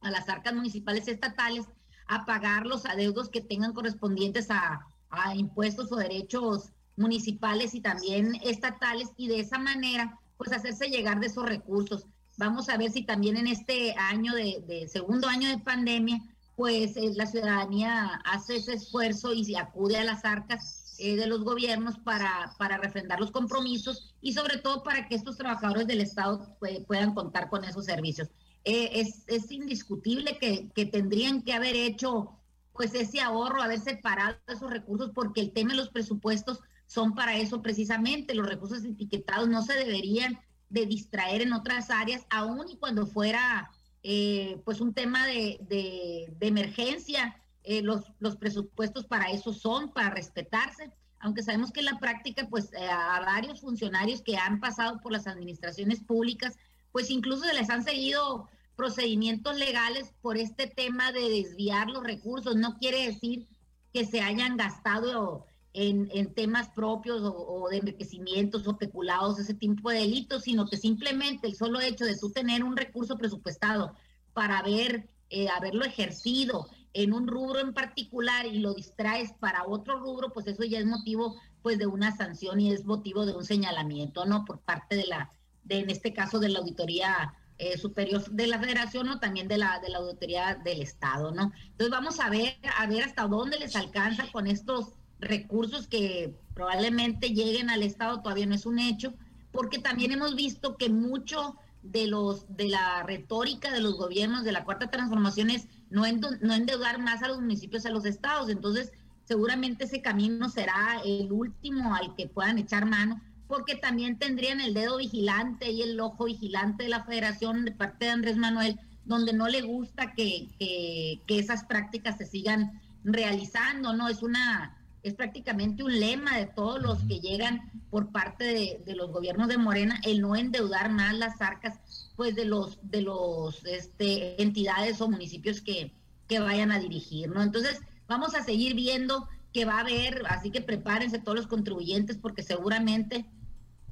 a 0.00 0.10
las 0.10 0.28
arcas 0.28 0.54
municipales 0.54 1.08
estatales 1.08 1.66
a 2.06 2.24
pagar 2.24 2.66
los 2.66 2.86
adeudos 2.86 3.28
que 3.28 3.40
tengan 3.40 3.72
correspondientes 3.72 4.48
a, 4.50 4.86
impuestos 5.34 5.90
o 5.90 5.96
derechos 5.96 6.70
municipales 6.96 7.74
y 7.74 7.80
también 7.80 8.34
estatales 8.42 9.08
y 9.16 9.28
de 9.28 9.40
esa 9.40 9.58
manera 9.58 10.18
pues 10.36 10.52
hacerse 10.52 10.88
llegar 10.88 11.18
de 11.18 11.28
esos 11.28 11.46
recursos. 11.46 12.06
Vamos 12.36 12.68
a 12.68 12.76
ver 12.76 12.90
si 12.90 13.02
también 13.02 13.38
en 13.38 13.46
este 13.46 13.94
año 13.96 14.34
de, 14.34 14.86
segundo 14.92 15.26
año 15.26 15.48
de 15.48 15.58
pandemia 15.58 16.20
pues 16.56 16.96
eh, 16.96 17.12
la 17.14 17.26
ciudadanía 17.26 18.20
hace 18.24 18.56
ese 18.56 18.74
esfuerzo 18.74 19.32
y 19.32 19.54
acude 19.56 19.96
a 19.96 20.04
las 20.04 20.24
arcas 20.24 20.94
eh, 20.98 21.16
de 21.16 21.26
los 21.26 21.42
gobiernos 21.42 21.98
para, 21.98 22.52
para 22.58 22.76
refrendar 22.76 23.20
los 23.20 23.30
compromisos 23.30 24.14
y 24.20 24.32
sobre 24.32 24.58
todo 24.58 24.82
para 24.82 25.08
que 25.08 25.14
estos 25.14 25.36
trabajadores 25.36 25.86
del 25.86 26.00
Estado 26.00 26.56
pues, 26.58 26.80
puedan 26.86 27.14
contar 27.14 27.48
con 27.48 27.64
esos 27.64 27.84
servicios. 27.84 28.28
Eh, 28.70 29.00
es, 29.28 29.50
indiscutible 29.50 30.36
que, 30.36 30.84
tendrían 30.84 31.40
que 31.40 31.54
haber 31.54 31.74
hecho 31.74 32.34
pues 32.74 32.92
ese 32.92 33.18
ahorro, 33.22 33.62
haber 33.62 33.80
separado 33.80 34.36
esos 34.46 34.70
recursos, 34.70 35.10
porque 35.14 35.40
el 35.40 35.52
tema 35.52 35.70
de 35.70 35.78
los 35.78 35.88
presupuestos 35.88 36.60
son 36.86 37.14
para 37.14 37.38
eso 37.38 37.62
precisamente. 37.62 38.34
Los 38.34 38.46
recursos 38.46 38.84
etiquetados 38.84 39.48
no 39.48 39.62
se 39.62 39.72
deberían 39.72 40.38
de 40.68 40.84
distraer 40.84 41.40
en 41.40 41.54
otras 41.54 41.88
áreas, 41.88 42.26
aun 42.28 42.68
y 42.68 42.76
cuando 42.76 43.06
fuera 43.06 43.70
eh, 44.02 44.60
pues 44.66 44.82
un 44.82 44.92
tema 44.92 45.26
de, 45.26 45.58
de, 45.66 46.46
emergencia. 46.46 47.40
Eh, 47.64 47.80
los, 47.80 48.12
los 48.18 48.36
presupuestos 48.36 49.06
para 49.06 49.30
eso 49.30 49.54
son, 49.54 49.94
para 49.94 50.10
respetarse, 50.10 50.92
aunque 51.20 51.42
sabemos 51.42 51.72
que 51.72 51.80
en 51.80 51.86
la 51.86 51.98
práctica, 51.98 52.46
pues 52.50 52.70
eh, 52.74 52.86
a 52.86 53.20
varios 53.20 53.62
funcionarios 53.62 54.20
que 54.20 54.36
han 54.36 54.60
pasado 54.60 55.00
por 55.00 55.10
las 55.10 55.26
administraciones 55.26 56.00
públicas, 56.00 56.58
pues 56.92 57.10
incluso 57.10 57.44
se 57.44 57.54
les 57.54 57.70
han 57.70 57.82
seguido 57.82 58.48
procedimientos 58.78 59.58
legales 59.58 60.14
por 60.22 60.36
este 60.38 60.68
tema 60.68 61.10
de 61.10 61.28
desviar 61.28 61.90
los 61.90 62.04
recursos. 62.04 62.54
No 62.54 62.78
quiere 62.78 63.06
decir 63.06 63.48
que 63.92 64.06
se 64.06 64.20
hayan 64.20 64.56
gastado 64.56 65.46
en, 65.72 66.08
en 66.14 66.32
temas 66.32 66.68
propios 66.68 67.20
o, 67.24 67.66
de 67.68 67.78
enriquecimientos 67.78 68.68
o 68.68 68.78
peculados, 68.78 69.40
ese 69.40 69.54
tipo 69.54 69.90
de 69.90 69.98
delitos, 69.98 70.44
sino 70.44 70.68
que 70.68 70.76
simplemente 70.76 71.48
el 71.48 71.56
solo 71.56 71.80
hecho 71.80 72.04
de 72.04 72.16
tú 72.16 72.30
tener 72.30 72.62
un 72.62 72.76
recurso 72.76 73.18
presupuestado 73.18 73.96
para 74.32 74.60
haber, 74.60 75.08
eh, 75.28 75.48
haberlo 75.48 75.84
ejercido 75.84 76.68
en 76.92 77.12
un 77.12 77.26
rubro 77.26 77.58
en 77.58 77.74
particular 77.74 78.46
y 78.46 78.60
lo 78.60 78.74
distraes 78.74 79.32
para 79.40 79.64
otro 79.66 79.98
rubro, 79.98 80.32
pues 80.32 80.46
eso 80.46 80.62
ya 80.62 80.78
es 80.78 80.86
motivo 80.86 81.34
pues 81.62 81.78
de 81.78 81.86
una 81.86 82.16
sanción 82.16 82.60
y 82.60 82.72
es 82.72 82.84
motivo 82.84 83.26
de 83.26 83.34
un 83.34 83.44
señalamiento, 83.44 84.24
¿no? 84.24 84.44
Por 84.44 84.60
parte 84.60 84.94
de 84.94 85.06
la, 85.08 85.32
de, 85.64 85.80
en 85.80 85.90
este 85.90 86.14
caso 86.14 86.38
de 86.38 86.50
la 86.50 86.60
auditoría 86.60 87.34
eh, 87.58 87.76
superior 87.76 88.24
de 88.30 88.46
la 88.46 88.58
federación 88.58 89.08
o 89.08 89.18
también 89.18 89.48
de 89.48 89.58
la, 89.58 89.80
de 89.80 89.90
la 89.90 89.98
auditoría 89.98 90.54
del 90.64 90.80
Estado, 90.80 91.32
¿no? 91.32 91.52
Entonces 91.70 91.90
vamos 91.90 92.20
a 92.20 92.30
ver, 92.30 92.56
a 92.76 92.86
ver 92.86 93.02
hasta 93.02 93.26
dónde 93.26 93.58
les 93.58 93.74
alcanza 93.76 94.30
con 94.30 94.46
estos 94.46 94.94
recursos 95.20 95.88
que 95.88 96.34
probablemente 96.54 97.30
lleguen 97.30 97.70
al 97.70 97.82
Estado, 97.82 98.22
todavía 98.22 98.46
no 98.46 98.54
es 98.54 98.66
un 98.66 98.78
hecho, 98.78 99.12
porque 99.50 99.78
también 99.78 100.12
hemos 100.12 100.36
visto 100.36 100.76
que 100.76 100.88
mucho 100.88 101.56
de 101.82 102.06
los 102.06 102.44
de 102.56 102.68
la 102.68 103.02
retórica 103.02 103.72
de 103.72 103.80
los 103.80 103.94
gobiernos 103.94 104.44
de 104.44 104.52
la 104.52 104.64
cuarta 104.64 104.90
transformación 104.90 105.50
es 105.50 105.66
no, 105.90 106.02
no 106.40 106.54
endeudar 106.54 107.00
más 107.00 107.22
a 107.22 107.28
los 107.28 107.40
municipios, 107.40 107.86
a 107.86 107.90
los 107.90 108.04
estados. 108.04 108.50
Entonces, 108.50 108.92
seguramente 109.24 109.84
ese 109.84 110.02
camino 110.02 110.48
será 110.48 111.00
el 111.04 111.32
último 111.32 111.94
al 111.94 112.14
que 112.14 112.28
puedan 112.28 112.58
echar 112.58 112.86
mano, 112.86 113.20
porque 113.48 113.74
también 113.74 114.18
tendrían 114.18 114.60
el 114.60 114.74
dedo 114.74 114.98
vigilante 114.98 115.70
y 115.70 115.82
el 115.82 115.98
ojo 115.98 116.26
vigilante 116.26 116.84
de 116.84 116.90
la 116.90 117.04
federación 117.04 117.64
de 117.64 117.72
parte 117.72 118.04
de 118.04 118.10
Andrés 118.12 118.36
Manuel, 118.36 118.78
donde 119.04 119.32
no 119.32 119.48
le 119.48 119.62
gusta 119.62 120.12
que, 120.12 120.48
que, 120.58 121.22
que 121.26 121.38
esas 121.38 121.64
prácticas 121.64 122.18
se 122.18 122.26
sigan 122.26 122.80
realizando, 123.04 123.94
¿no? 123.94 124.08
Es 124.08 124.22
una, 124.22 124.76
es 125.02 125.14
prácticamente 125.14 125.82
un 125.82 125.98
lema 125.98 126.36
de 126.36 126.46
todos 126.46 126.82
los 126.82 127.02
que 127.04 127.20
llegan 127.20 127.72
por 127.90 128.12
parte 128.12 128.44
de, 128.44 128.82
de, 128.84 128.94
los 128.94 129.10
gobiernos 129.10 129.48
de 129.48 129.56
Morena, 129.56 129.98
el 130.04 130.20
no 130.20 130.36
endeudar 130.36 130.90
más 130.90 131.16
las 131.16 131.40
arcas 131.40 131.80
pues 132.16 132.34
de 132.34 132.44
los 132.44 132.78
de 132.82 133.00
los 133.00 133.64
este, 133.64 134.40
entidades 134.42 135.00
o 135.00 135.08
municipios 135.08 135.62
que, 135.62 135.92
que 136.26 136.38
vayan 136.38 136.70
a 136.70 136.78
dirigir, 136.78 137.30
¿no? 137.30 137.42
Entonces, 137.42 137.80
vamos 138.06 138.34
a 138.34 138.44
seguir 138.44 138.74
viendo 138.74 139.26
que 139.54 139.64
va 139.64 139.76
a 139.76 139.80
haber, 139.80 140.22
así 140.28 140.50
que 140.50 140.60
prepárense 140.60 141.18
todos 141.18 141.36
los 141.36 141.46
contribuyentes 141.46 142.18
porque 142.18 142.42
seguramente 142.42 143.24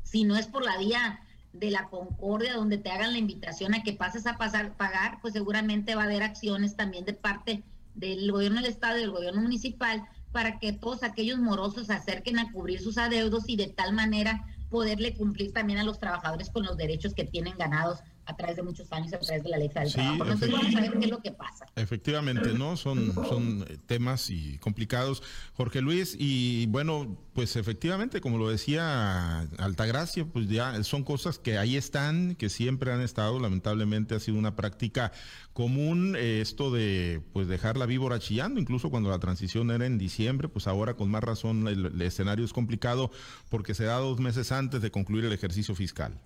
si 0.06 0.24
no 0.24 0.36
es 0.36 0.46
por 0.46 0.64
la 0.64 0.78
vía 0.78 1.20
de 1.52 1.70
la 1.70 1.88
concordia 1.88 2.54
donde 2.54 2.78
te 2.78 2.90
hagan 2.90 3.12
la 3.12 3.18
invitación 3.18 3.74
a 3.74 3.82
que 3.82 3.92
pases 3.92 4.26
a 4.26 4.38
pasar 4.38 4.76
pagar, 4.76 5.18
pues 5.20 5.34
seguramente 5.34 5.94
va 5.94 6.02
a 6.02 6.04
haber 6.04 6.22
acciones 6.22 6.76
también 6.76 7.04
de 7.04 7.12
parte 7.12 7.64
del 7.94 8.30
gobierno 8.30 8.60
del 8.60 8.70
estado 8.70 8.98
y 8.98 9.00
del 9.00 9.10
gobierno 9.10 9.42
municipal 9.42 10.06
para 10.32 10.58
que 10.58 10.72
todos 10.72 11.02
aquellos 11.02 11.38
morosos 11.38 11.88
se 11.88 11.94
acerquen 11.94 12.38
a 12.38 12.52
cubrir 12.52 12.80
sus 12.80 12.98
adeudos 12.98 13.44
y 13.48 13.56
de 13.56 13.68
tal 13.68 13.94
manera 13.94 14.44
poderle 14.70 15.16
cumplir 15.16 15.52
también 15.52 15.78
a 15.78 15.84
los 15.84 15.98
trabajadores 15.98 16.50
con 16.50 16.64
los 16.64 16.76
derechos 16.76 17.14
que 17.14 17.24
tienen 17.24 17.56
ganados 17.56 18.00
a 18.26 18.36
través 18.36 18.56
de 18.56 18.62
muchos 18.62 18.92
años, 18.92 19.12
a 19.12 19.18
través 19.18 19.42
de 19.42 19.48
la 19.48 19.56
ley 19.56 19.68
del 19.68 19.92
trabajo. 19.92 20.22
Entonces 20.24 20.50
vamos 20.50 20.74
a 20.74 20.80
ver 20.80 20.92
qué 20.92 21.04
es 21.04 21.10
lo 21.10 21.22
que 21.22 21.32
pasa. 21.32 21.66
Efectivamente, 21.76 22.52
¿no? 22.54 22.76
Son, 22.76 23.14
son 23.14 23.64
temas 23.86 24.30
y 24.30 24.58
complicados, 24.58 25.22
Jorge 25.54 25.80
Luis, 25.80 26.16
y 26.18 26.66
bueno, 26.66 27.16
pues 27.32 27.56
efectivamente, 27.56 28.20
como 28.20 28.38
lo 28.38 28.48
decía 28.48 29.40
Altagracia, 29.58 30.24
pues 30.24 30.48
ya 30.48 30.82
son 30.82 31.04
cosas 31.04 31.38
que 31.38 31.58
ahí 31.58 31.76
están, 31.76 32.34
que 32.34 32.48
siempre 32.48 32.92
han 32.92 33.00
estado, 33.00 33.38
lamentablemente 33.38 34.14
ha 34.14 34.20
sido 34.20 34.38
una 34.38 34.56
práctica 34.56 35.12
común 35.52 36.16
eh, 36.16 36.40
esto 36.40 36.70
de 36.70 37.22
pues 37.32 37.48
dejar 37.48 37.76
la 37.76 37.86
víbora 37.86 38.18
chillando, 38.18 38.60
incluso 38.60 38.90
cuando 38.90 39.10
la 39.10 39.18
transición 39.18 39.70
era 39.70 39.86
en 39.86 39.98
diciembre, 39.98 40.48
pues 40.48 40.66
ahora 40.66 40.94
con 40.94 41.10
más 41.10 41.22
razón 41.22 41.68
el 41.68 42.02
escenario 42.02 42.44
es 42.44 42.52
complicado 42.52 43.10
porque 43.48 43.74
se 43.74 43.84
da 43.84 43.96
dos 43.98 44.18
meses 44.18 44.52
antes 44.52 44.82
de 44.82 44.90
concluir 44.90 45.24
el 45.24 45.32
ejercicio 45.32 45.74
fiscal. 45.74 46.20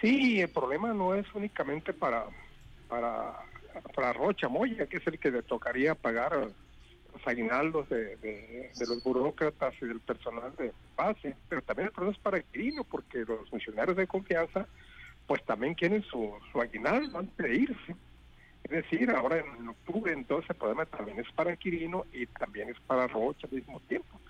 Sí, 0.00 0.40
el 0.40 0.48
problema 0.48 0.92
no 0.94 1.14
es 1.14 1.26
únicamente 1.34 1.92
para, 1.92 2.24
para, 2.88 3.38
para 3.94 4.12
Rocha 4.12 4.48
Moya, 4.48 4.86
que 4.86 4.96
es 4.96 5.06
el 5.06 5.18
que 5.18 5.30
le 5.30 5.42
tocaría 5.42 5.94
pagar 5.94 6.32
los 6.32 7.26
aguinaldos 7.26 7.88
de, 7.88 8.70
los 8.78 9.02
burócratas 9.02 9.74
y 9.82 9.86
del 9.86 10.00
personal 10.00 10.54
de 10.56 10.72
base, 10.96 11.36
pero 11.48 11.62
también 11.62 11.88
el 11.88 11.92
problema 11.92 12.16
es 12.16 12.22
para 12.22 12.40
Quirino, 12.40 12.84
porque 12.84 13.18
los 13.18 13.48
funcionarios 13.50 13.96
de 13.96 14.06
confianza 14.06 14.66
pues 15.26 15.44
también 15.44 15.74
quieren 15.74 16.02
su, 16.02 16.34
su 16.50 16.60
aguinaldo 16.60 17.18
antes 17.18 17.36
de 17.36 17.54
irse. 17.54 17.94
Es 18.64 18.70
decir, 18.70 19.10
ahora 19.10 19.38
en 19.38 19.68
octubre 19.68 20.12
entonces 20.12 20.50
el 20.50 20.56
problema 20.56 20.86
también 20.86 21.20
es 21.20 21.30
para 21.32 21.56
Quirino 21.56 22.06
y 22.12 22.26
también 22.26 22.68
es 22.68 22.80
para 22.80 23.06
Rocha 23.06 23.46
al 23.46 23.54
mismo 23.54 23.80
tiempo. 23.80 24.20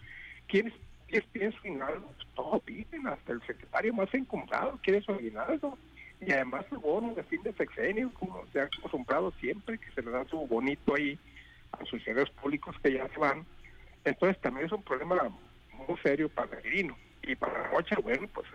¿Quiénes 0.47 0.75
es 1.17 1.25
pienso 1.27 1.59
aguinaldo, 1.59 2.13
todos 2.35 2.63
piden, 2.63 3.07
hasta 3.07 3.33
el 3.33 3.43
secretario 3.43 3.93
más 3.95 4.13
encumbrado 4.15 4.79
quiere 4.83 5.03
su 5.03 5.13
aguinaldo. 5.13 5.79
Y 6.21 6.33
además 6.33 6.67
el 6.71 6.79
bono 6.79 7.15
de 7.15 7.23
fin 7.25 7.43
de 7.43 7.53
sexenio, 7.55 8.13
como 8.15 8.45
se 8.53 8.61
ha 8.61 8.65
acostumbrado 8.65 9.33
siempre, 9.41 9.79
que 9.79 9.91
se 9.93 10.03
le 10.03 10.11
da 10.11 10.25
su 10.27 10.47
bonito 10.47 10.95
ahí 10.95 11.19
a 11.73 11.79
sus 11.79 11.91
funcionarios 11.91 12.31
públicos 12.31 12.77
que 12.83 12.93
ya 12.93 13.09
se 13.09 13.19
van. 13.19 13.47
Entonces 14.05 14.41
también 14.43 14.67
es 14.67 14.73
un 14.73 14.83
problema 14.83 15.17
muy 15.89 15.99
serio 16.03 16.29
para 16.29 16.57
el 16.59 16.63
grino. 16.63 16.97
Y 17.23 17.35
para 17.37 17.69
Rocha, 17.69 17.97
bueno, 18.03 18.29
pues 18.35 18.47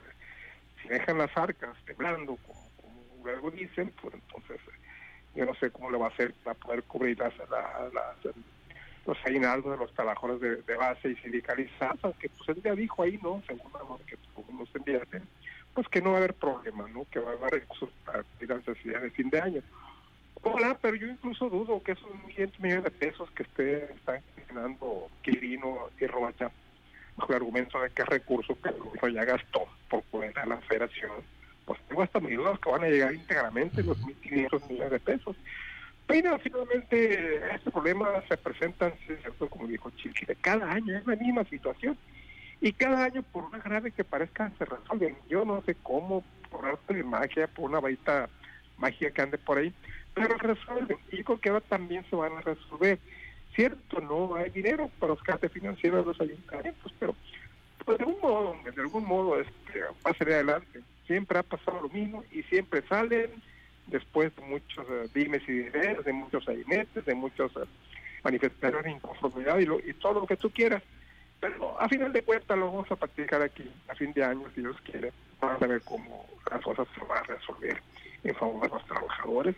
si 0.81 0.89
dejan 0.89 1.17
las 1.17 1.35
arcas 1.35 1.75
temblando, 1.85 2.38
como, 2.47 2.69
como 2.77 3.25
luego 3.25 3.50
dicen, 3.50 3.91
pues 4.01 4.13
entonces 4.13 4.59
yo 5.35 5.45
no 5.45 5.55
sé 5.55 5.71
cómo 5.71 5.91
le 5.91 5.97
va 5.97 6.05
a 6.05 6.09
hacer 6.09 6.33
para 6.43 6.57
poder 6.59 6.83
cubrir 6.83 7.17
las, 7.17 7.33
las 7.38 8.35
los 9.05 9.17
aguinaldos 9.25 9.71
de 9.71 9.77
los 9.77 9.93
trabajadores 9.93 10.65
de, 10.65 10.75
base 10.75 11.09
y 11.09 11.15
sindicalizados, 11.17 12.03
aunque 12.03 12.29
pues 12.29 12.50
él 12.50 12.63
ya 12.63 12.74
dijo 12.74 13.03
ahí, 13.03 13.19
¿no? 13.21 13.41
Según 13.47 13.71
que 14.07 14.17
pues, 14.33 14.47
no 14.50 14.65
se 14.65 14.77
enviaste, 14.77 15.21
pues 15.74 15.88
que 15.89 16.01
no 16.01 16.12
va 16.12 16.15
a 16.15 16.19
haber 16.19 16.33
problema, 16.33 16.88
¿no? 16.88 17.05
Que 17.12 17.19
va 17.19 17.31
a 17.31 17.33
haber 17.35 17.51
recursos 17.51 17.89
para 18.05 18.24
las 18.39 18.67
necesidades 18.67 19.03
de 19.03 19.12
fin 19.12 19.29
de 19.29 19.41
año. 19.41 19.62
Hola, 20.41 20.77
pero 20.81 20.95
yo 20.95 21.07
incluso 21.07 21.50
dudo 21.50 21.81
que 21.81 21.93
esos 21.93 22.07
500 22.27 22.59
millones 22.59 22.83
de 22.83 22.91
pesos 22.91 23.29
que 23.31 23.43
usted 23.43 23.89
está 23.91 24.21
gestionando 24.35 25.09
Quirino 25.21 25.89
y 26.00 26.05
Rocha, 26.05 26.51
bajo 27.15 27.31
el 27.31 27.35
argumento 27.38 27.81
de 27.81 27.89
que 27.89 28.03
es 28.03 28.07
recurso 28.07 28.57
que 28.62 28.69
el 28.69 28.77
gobierno 28.77 29.09
ya 29.09 29.25
gastó 29.25 29.65
por 29.89 30.03
poder 30.03 30.38
a 30.38 30.45
la 30.45 30.57
federación, 30.57 31.12
pues 31.65 31.79
tengo 31.88 32.03
hasta 32.03 32.19
mis 32.19 32.38
dudas 32.38 32.59
que 32.59 32.69
van 32.69 32.83
a 32.83 32.88
llegar 32.88 33.13
íntegramente 33.13 33.83
los 33.83 34.00
1.500 34.01 34.69
millones 34.69 34.91
de 34.91 35.00
pesos. 35.00 35.35
Pero 36.07 36.38
finalmente 36.39 37.55
este 37.55 37.71
problema 37.71 38.07
se 38.27 38.38
presenta, 38.38 38.91
¿cierto? 39.05 39.50
como 39.50 39.67
dijo 39.67 39.89
Chile, 39.91 40.38
cada 40.39 40.71
año 40.71 40.97
es 40.97 41.05
la 41.05 41.15
misma 41.15 41.43
situación. 41.45 41.97
Y 42.62 42.74
cada 42.74 43.03
año, 43.03 43.24
por 43.24 43.43
una 43.43 43.59
grave 43.59 43.91
que 43.91 44.03
parezca, 44.03 44.51
se 44.57 44.65
resuelve. 44.65 45.15
Yo 45.29 45.45
no 45.45 45.62
sé 45.63 45.75
cómo, 45.83 46.24
por 46.50 46.65
arte 46.65 46.93
de 46.93 47.03
magia, 47.03 47.47
por 47.47 47.69
una 47.69 47.79
varita 47.79 48.29
magia 48.77 49.12
que 49.12 49.21
ande 49.21 49.38
por 49.38 49.57
ahí, 49.57 49.74
pero 50.13 50.38
resuelven. 50.38 50.97
Y 51.12 51.24
creo 51.24 51.39
que 51.39 51.50
ahora 51.50 51.62
también 51.62 52.05
se 52.09 52.15
van 52.15 52.33
a 52.38 52.41
resolver. 52.41 53.00
Cierto, 53.55 54.00
no 54.01 54.35
hay 54.35 54.50
dinero 54.50 54.89
para 55.00 55.13
los 55.13 55.24
gastos 55.24 55.51
financieros 55.51 56.05
de 56.05 56.12
los 56.12 56.21
ayuntamientos, 56.21 56.93
pero 57.00 57.15
pues, 57.83 57.97
de 57.97 58.03
algún 58.03 58.21
modo, 58.21 58.55
de 58.63 58.81
algún 58.81 59.05
modo 59.05 59.39
este, 59.39 59.81
va 60.05 60.12
a 60.12 60.13
salir 60.13 60.33
adelante. 60.33 60.81
Siempre 61.07 61.39
ha 61.39 61.43
pasado 61.43 61.81
lo 61.81 61.89
mismo 61.89 62.24
y 62.31 62.43
siempre 62.43 62.81
salen 62.88 63.31
después 63.88 64.36
de 64.36 64.42
muchos 64.44 64.88
uh, 64.89 65.10
dimes 65.13 65.44
y 65.48 65.51
diretes, 65.54 66.06
de 66.06 66.13
muchos 66.13 66.44
sainetes, 66.44 67.06
de 67.06 67.15
muchas 67.15 67.56
uh, 67.56 67.65
manifestaciones 68.24 68.86
de 68.86 68.92
inconformidad 68.92 69.60
y, 69.60 69.65
lo, 69.65 69.80
y 69.80 69.94
todo 69.94 70.22
lo 70.22 70.27
que 70.27 70.38
tú 70.38 70.50
quieras. 70.50 70.82
Pero 71.39 71.80
a 71.80 71.88
final 71.88 72.12
de 72.12 72.24
cuentas 72.24 72.58
lo 72.58 72.68
vamos 72.68 72.92
a 72.92 72.96
practicar 72.96 73.42
aquí 73.42 73.70
a 73.88 73.96
fin 73.96 74.13
de 74.13 74.24
año, 74.24 74.46
si 74.56 74.62
Dios 74.62 74.77
quiere. 74.82 75.12
Vamos 75.39 75.62
a 75.62 75.68
ver 75.68 75.82
cómo 75.82 76.27
las 76.50 76.62
cosas 76.62 76.88
se 76.98 77.06
van 77.06 77.20
a 77.20 77.24
resolver 77.24 77.82
en 78.24 78.36
favor 78.36 78.62
de 78.62 78.70
los 78.70 78.86
trabajadores. 78.86 79.56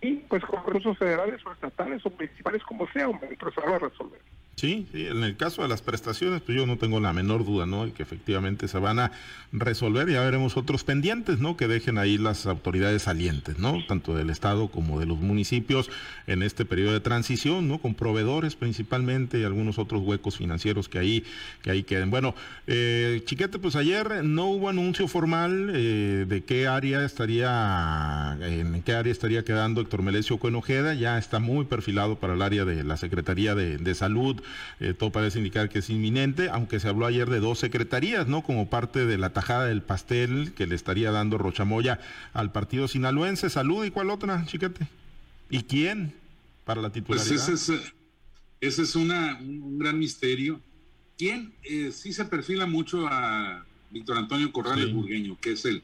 Y 0.00 0.16
pues 0.16 0.44
con 0.44 0.64
recursos 0.64 0.98
federales 0.98 1.44
o 1.46 1.52
estatales 1.52 2.04
o 2.04 2.10
municipales, 2.10 2.62
como 2.62 2.86
sea, 2.88 3.08
hombre, 3.08 3.36
pero 3.38 3.50
se 3.52 3.60
van 3.60 3.74
a 3.74 3.78
resolver. 3.78 4.20
Sí, 4.56 4.86
sí, 4.92 5.06
en 5.06 5.24
el 5.24 5.36
caso 5.36 5.62
de 5.62 5.68
las 5.68 5.82
prestaciones, 5.82 6.40
pues 6.40 6.56
yo 6.56 6.64
no 6.64 6.78
tengo 6.78 7.00
la 7.00 7.12
menor 7.12 7.44
duda, 7.44 7.66
¿no? 7.66 7.88
Y 7.88 7.90
que 7.90 8.04
efectivamente 8.04 8.68
se 8.68 8.78
van 8.78 9.00
a 9.00 9.10
resolver, 9.50 10.08
ya 10.08 10.20
veremos 10.20 10.56
otros 10.56 10.84
pendientes, 10.84 11.40
¿no? 11.40 11.56
Que 11.56 11.66
dejen 11.66 11.98
ahí 11.98 12.18
las 12.18 12.46
autoridades 12.46 13.02
salientes, 13.02 13.58
¿no? 13.58 13.84
Tanto 13.88 14.14
del 14.14 14.30
Estado 14.30 14.68
como 14.68 15.00
de 15.00 15.06
los 15.06 15.18
municipios 15.18 15.90
en 16.28 16.42
este 16.44 16.64
periodo 16.64 16.92
de 16.92 17.00
transición, 17.00 17.66
¿no? 17.66 17.78
Con 17.78 17.94
proveedores 17.94 18.54
principalmente 18.54 19.40
y 19.40 19.44
algunos 19.44 19.78
otros 19.80 20.02
huecos 20.02 20.36
financieros 20.36 20.88
que 20.88 20.98
ahí, 21.00 21.24
que 21.62 21.72
ahí 21.72 21.82
queden. 21.82 22.10
Bueno, 22.10 22.36
eh, 22.68 23.22
Chiquete, 23.24 23.58
pues 23.58 23.74
ayer 23.74 24.22
no 24.22 24.46
hubo 24.46 24.68
anuncio 24.68 25.08
formal 25.08 25.72
eh, 25.74 26.26
de 26.28 26.44
qué 26.44 26.68
área 26.68 27.04
estaría, 27.04 28.38
en 28.40 28.82
qué 28.82 28.92
área 28.92 29.10
estaría 29.10 29.44
quedando 29.44 29.80
Héctor 29.80 30.02
Melesio 30.02 30.38
Cuenojeda, 30.38 30.94
ya 30.94 31.18
está 31.18 31.40
muy 31.40 31.64
perfilado 31.64 32.20
para 32.20 32.34
el 32.34 32.42
área 32.42 32.64
de 32.64 32.84
la 32.84 32.96
Secretaría 32.96 33.56
de, 33.56 33.78
de 33.78 33.94
Salud 33.96 34.43
eh, 34.80 34.94
todo 34.94 35.10
parece 35.10 35.38
indicar 35.38 35.68
que 35.68 35.80
es 35.80 35.90
inminente, 35.90 36.48
aunque 36.50 36.80
se 36.80 36.88
habló 36.88 37.06
ayer 37.06 37.28
de 37.28 37.40
dos 37.40 37.58
secretarías, 37.58 38.26
¿no? 38.26 38.42
Como 38.42 38.68
parte 38.70 39.06
de 39.06 39.18
la 39.18 39.30
tajada 39.30 39.66
del 39.66 39.82
pastel 39.82 40.52
que 40.56 40.66
le 40.66 40.74
estaría 40.74 41.10
dando 41.10 41.38
Rochamoya 41.38 42.00
al 42.32 42.52
partido 42.52 42.88
sinaloense. 42.88 43.50
Salud, 43.50 43.84
¿y 43.84 43.90
cuál 43.90 44.10
otra, 44.10 44.44
chiquete? 44.46 44.88
¿Y 45.50 45.62
quién 45.64 46.14
para 46.64 46.80
la 46.80 46.88
pues 46.88 47.04
titularidad? 47.04 47.46
Pues 47.46 47.48
ese 47.48 47.74
es, 47.74 47.82
ese 48.60 48.82
es 48.82 48.96
una, 48.96 49.38
un 49.40 49.78
gran 49.78 49.98
misterio. 49.98 50.60
¿Quién? 51.16 51.52
Eh, 51.62 51.92
sí 51.92 52.12
se 52.12 52.24
perfila 52.24 52.66
mucho 52.66 53.06
a 53.06 53.64
Víctor 53.90 54.18
Antonio 54.18 54.50
Corrales 54.50 54.92
Burgueño, 54.92 55.38
que 55.40 55.52
es 55.52 55.64
el, 55.64 55.82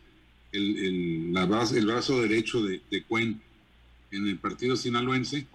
el, 0.50 1.32
la 1.32 1.42
el 1.42 1.86
brazo 1.86 2.20
derecho 2.20 2.64
de, 2.64 2.82
de 2.90 3.02
Cuen 3.04 3.40
en 4.10 4.26
el 4.26 4.38
partido 4.38 4.74
sinaloense. 4.74 5.46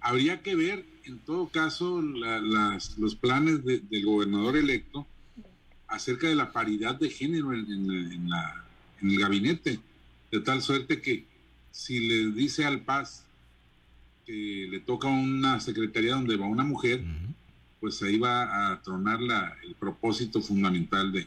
Habría 0.00 0.42
que 0.42 0.54
ver 0.54 0.84
en 1.04 1.18
todo 1.20 1.48
caso 1.48 2.00
los 2.02 3.14
planes 3.16 3.64
del 3.64 4.04
gobernador 4.04 4.56
electo 4.56 5.06
acerca 5.88 6.28
de 6.28 6.34
la 6.34 6.52
paridad 6.52 6.98
de 6.98 7.10
género 7.10 7.52
en, 7.52 8.28
el 9.02 9.18
gabinete, 9.18 9.80
de 10.30 10.40
tal 10.40 10.62
suerte 10.62 11.00
que 11.00 11.24
si 11.70 12.00
le 12.00 12.32
dice 12.32 12.64
al 12.64 12.80
Paz 12.80 13.24
que 14.26 14.68
le 14.70 14.80
toca 14.80 15.08
una 15.08 15.58
secretaría 15.60 16.14
donde 16.14 16.36
va 16.36 16.46
una 16.46 16.64
mujer, 16.64 17.02
pues 17.80 18.02
ahí 18.02 18.18
va 18.18 18.72
a 18.72 18.82
tronar 18.82 19.20
la, 19.20 19.56
el 19.64 19.74
propósito 19.74 20.42
fundamental 20.42 21.10
de, 21.12 21.26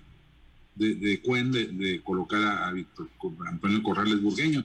de, 0.76 0.96
de 0.96 1.22
Cuen 1.22 1.52
de, 1.52 2.02
colocar 2.04 2.42
a, 2.44 2.72
Víctor 2.72 3.10
Antonio 3.48 3.82
Corrales 3.82 4.22
Burgueño. 4.22 4.64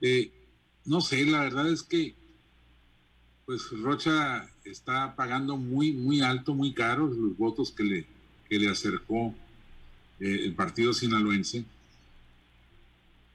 Eh, 0.00 0.30
no 0.84 1.00
sé, 1.00 1.24
la 1.24 1.40
verdad 1.40 1.68
es 1.68 1.82
que 1.82 2.14
pues 3.46 3.70
Rocha 3.80 4.44
está 4.64 5.14
pagando 5.14 5.56
muy, 5.56 5.92
muy 5.92 6.20
alto, 6.20 6.52
muy 6.52 6.74
caro 6.74 7.06
los 7.06 7.36
votos 7.38 7.70
que 7.70 7.84
le, 7.84 8.06
que 8.48 8.58
le 8.58 8.68
acercó 8.68 9.32
eh, 10.18 10.40
el 10.44 10.54
partido 10.54 10.92
sinaloense. 10.92 11.64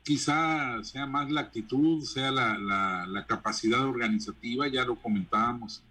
Quizá 0.03 0.83
sea 0.83 1.05
más 1.05 1.31
la 1.31 1.41
actitud, 1.41 2.03
sea 2.03 2.29
la, 2.29 2.57
la, 3.07 3.25
capacidad 3.25 3.85
organizativa, 3.85 4.67
ya 4.67 4.83
lo 4.83 4.95
comentábamos, 4.95 5.81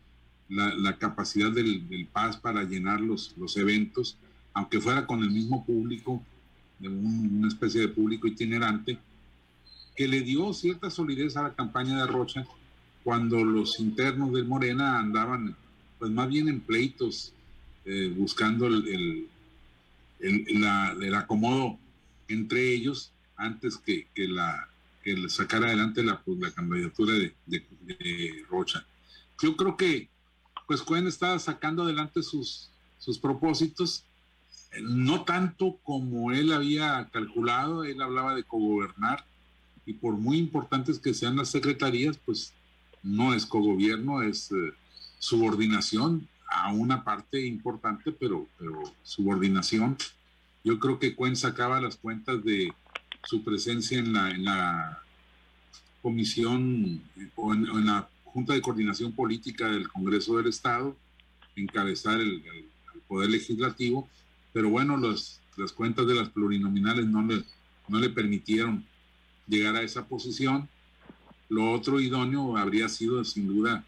la, 0.48 0.98
capacidad 0.98 1.50
del, 1.50 1.88
del, 1.88 2.06
Paz 2.06 2.36
para 2.36 2.64
llenar 2.64 3.00
los, 3.00 3.34
los 3.38 3.56
eventos, 3.56 4.18
aunque 4.52 4.80
fuera 4.80 5.06
con 5.06 5.22
el 5.22 5.30
mismo 5.30 5.64
público, 5.64 6.22
de 6.78 6.88
una 6.88 7.48
especie 7.48 7.80
de 7.82 7.88
público 7.88 8.26
itinerante, 8.26 8.98
que 9.96 10.08
le 10.08 10.20
dio 10.22 10.52
cierta 10.52 10.90
solidez 10.90 11.36
a 11.36 11.44
la 11.44 11.54
campaña 11.54 12.00
de 12.00 12.06
Rocha 12.06 12.44
cuando 13.04 13.44
los 13.44 13.80
internos 13.80 14.32
de 14.32 14.42
Morena 14.44 14.98
andaban, 14.98 15.56
pues 15.98 16.10
más 16.10 16.28
bien 16.28 16.48
en 16.48 16.60
pleitos, 16.60 17.32
eh, 17.84 18.12
buscando 18.14 18.66
el, 18.66 19.26
el, 20.20 21.14
acomodo 21.14 21.78
entre 22.28 22.72
ellos 22.72 23.10
antes 23.36 23.78
que, 23.78 24.06
que 24.14 24.28
la 24.28 24.68
que 25.02 25.28
sacara 25.30 25.68
adelante 25.68 26.02
la, 26.02 26.20
pues, 26.20 26.38
la 26.38 26.50
candidatura 26.50 27.14
de, 27.14 27.34
de, 27.46 28.44
Rocha. 28.50 28.84
Yo 29.42 29.56
creo 29.56 29.76
que 29.76 30.08
pues 30.66 30.82
Cohen 30.82 31.06
estaba 31.06 31.38
sacando 31.38 31.82
adelante 31.82 32.22
sus, 32.22 32.70
sus 32.98 33.18
propósitos, 33.18 34.04
no 34.82 35.24
tanto 35.24 35.78
como 35.82 36.32
él 36.32 36.52
había 36.52 37.08
calculado, 37.10 37.82
él 37.84 38.00
hablaba 38.02 38.34
de 38.34 38.44
cogobernar, 38.44 39.24
y 39.86 39.94
por 39.94 40.14
muy 40.14 40.38
importantes 40.38 40.98
que 40.98 41.14
sean 41.14 41.36
las 41.36 41.48
secretarías, 41.48 42.18
pues 42.18 42.52
no 43.02 43.34
es 43.34 43.46
cogobierno, 43.46 44.22
es 44.22 44.50
eh, 44.52 44.72
subordinación 45.18 46.28
a 46.50 46.72
una 46.72 47.04
parte 47.04 47.46
importante, 47.46 48.12
pero, 48.12 48.48
subordinación. 49.02 49.96
Yo 50.64 50.78
creo 50.78 50.98
que 50.98 51.14
Cuen 51.14 51.36
sacaba 51.36 51.80
las 51.80 51.96
cuentas 51.96 52.44
de 52.44 52.72
su 53.24 53.44
presencia 53.44 53.98
en 53.98 54.12
la, 54.12 54.36
la 54.36 55.02
comisión 56.02 57.02
o 57.36 57.54
en, 57.54 57.86
la 57.86 58.08
Junta 58.24 58.54
de 58.54 58.62
Coordinación 58.62 59.12
Política 59.12 59.68
del 59.68 59.88
Congreso 59.88 60.36
del 60.36 60.48
Estado, 60.48 60.96
encabezar 61.56 62.20
el, 62.20 62.42
Poder 63.06 63.30
Legislativo, 63.30 64.08
pero 64.52 64.70
bueno, 64.70 64.96
los, 64.96 65.40
las 65.56 65.72
cuentas 65.72 66.06
de 66.06 66.14
las 66.14 66.28
plurinominales 66.28 67.06
no 67.06 67.24
le, 67.24 67.42
no 67.88 67.98
le 67.98 68.08
permitieron 68.08 68.84
llegar 69.48 69.74
a 69.74 69.82
esa 69.82 70.06
posición 70.06 70.68
lo 71.50 71.72
otro 71.72 72.00
idóneo 72.00 72.56
habría 72.56 72.88
sido, 72.88 73.22
sin 73.24 73.48
duda, 73.48 73.84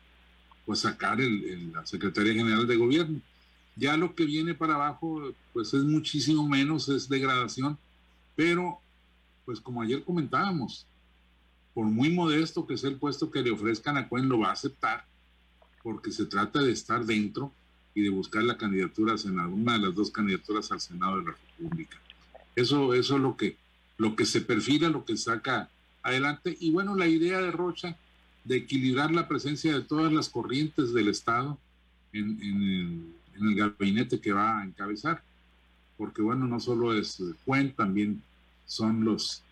pues 0.67 0.81
sacar 0.81 1.21
el, 1.21 1.73
la 1.73 1.87
Secretaría 1.87 2.35
General 2.35 2.67
de 2.67 2.77
Gobierno. 2.77 3.21
Ya 3.77 3.97
lo 3.97 4.15
que 4.15 4.27
viene 4.27 4.53
para 4.53 4.75
abajo, 4.75 5.33
pues 5.53 5.73
es 5.73 5.85
muchísimo 5.85 6.47
menos, 6.47 6.89
es 6.89 7.09
degradación, 7.09 7.79
pero, 8.35 8.81
pues 9.45 9.61
como 9.61 9.81
ayer 9.81 10.03
comentábamos, 10.03 10.87
por 11.73 11.87
muy 11.87 12.11
modesto 12.11 12.67
que 12.67 12.77
sea 12.77 12.91
el 12.91 12.97
puesto 12.97 13.31
que 13.31 13.43
le 13.43 13.53
ofrezcan 13.53 13.97
a 13.97 14.09
Cuen, 14.09 14.29
lo 14.29 14.41
va 14.41 14.49
a 14.49 14.53
aceptar, 14.53 15.07
porque 15.85 16.11
se 16.11 16.27
trata 16.27 16.61
de 16.61 16.73
estar 16.73 17.07
dentro 17.07 17.53
y 17.95 18.03
de 18.03 18.11
buscar 18.11 18.43
la 18.43 18.59
candidatura 18.59 19.15
a 19.15 19.19
Senado, 19.19 19.51
una 19.51 19.75
de 19.75 19.87
las 19.87 19.95
dos 19.95 20.11
candidaturas 20.11 20.73
al 20.73 20.81
Senado 20.81 21.19
de 21.19 21.27
la 21.27 21.37
República. 21.59 21.97
Eso, 22.57 22.93
eso 22.93 23.17
es 23.17 23.23
lo 23.23 23.37
que, 23.37 23.57
lo 23.99 24.17
que 24.17 24.27
se 24.27 24.41
perfila, 24.41 24.89
lo 24.89 25.05
que 25.05 25.17
saca 25.17 25.71
adelante. 26.03 26.57
Y 26.61 26.71
bueno, 26.71 26.95
la 26.95 27.07
idea 27.07 27.39
de 27.41 27.51
Rocha 27.51 27.97
de 28.45 28.57
equilibrar 28.57 29.13
la 29.13 29.29
presencia 29.29 29.73
de 29.73 29.83
todas 29.83 30.13
las 30.13 30.29
corrientes 30.29 30.93
del 30.93 31.09
Estado 31.09 31.59
en, 32.13 33.15
el, 33.35 33.55
gabinete 33.55 34.21
que 34.21 34.33
va 34.33 34.61
a 34.61 34.65
encabezar. 34.65 35.23
Porque 35.97 36.23
bueno, 36.23 36.47
no 36.47 36.61
solo 36.61 36.95
es 36.95 37.23
Juan, 37.45 37.73
también 37.73 38.23
son 38.67 39.05
los, 39.05 39.43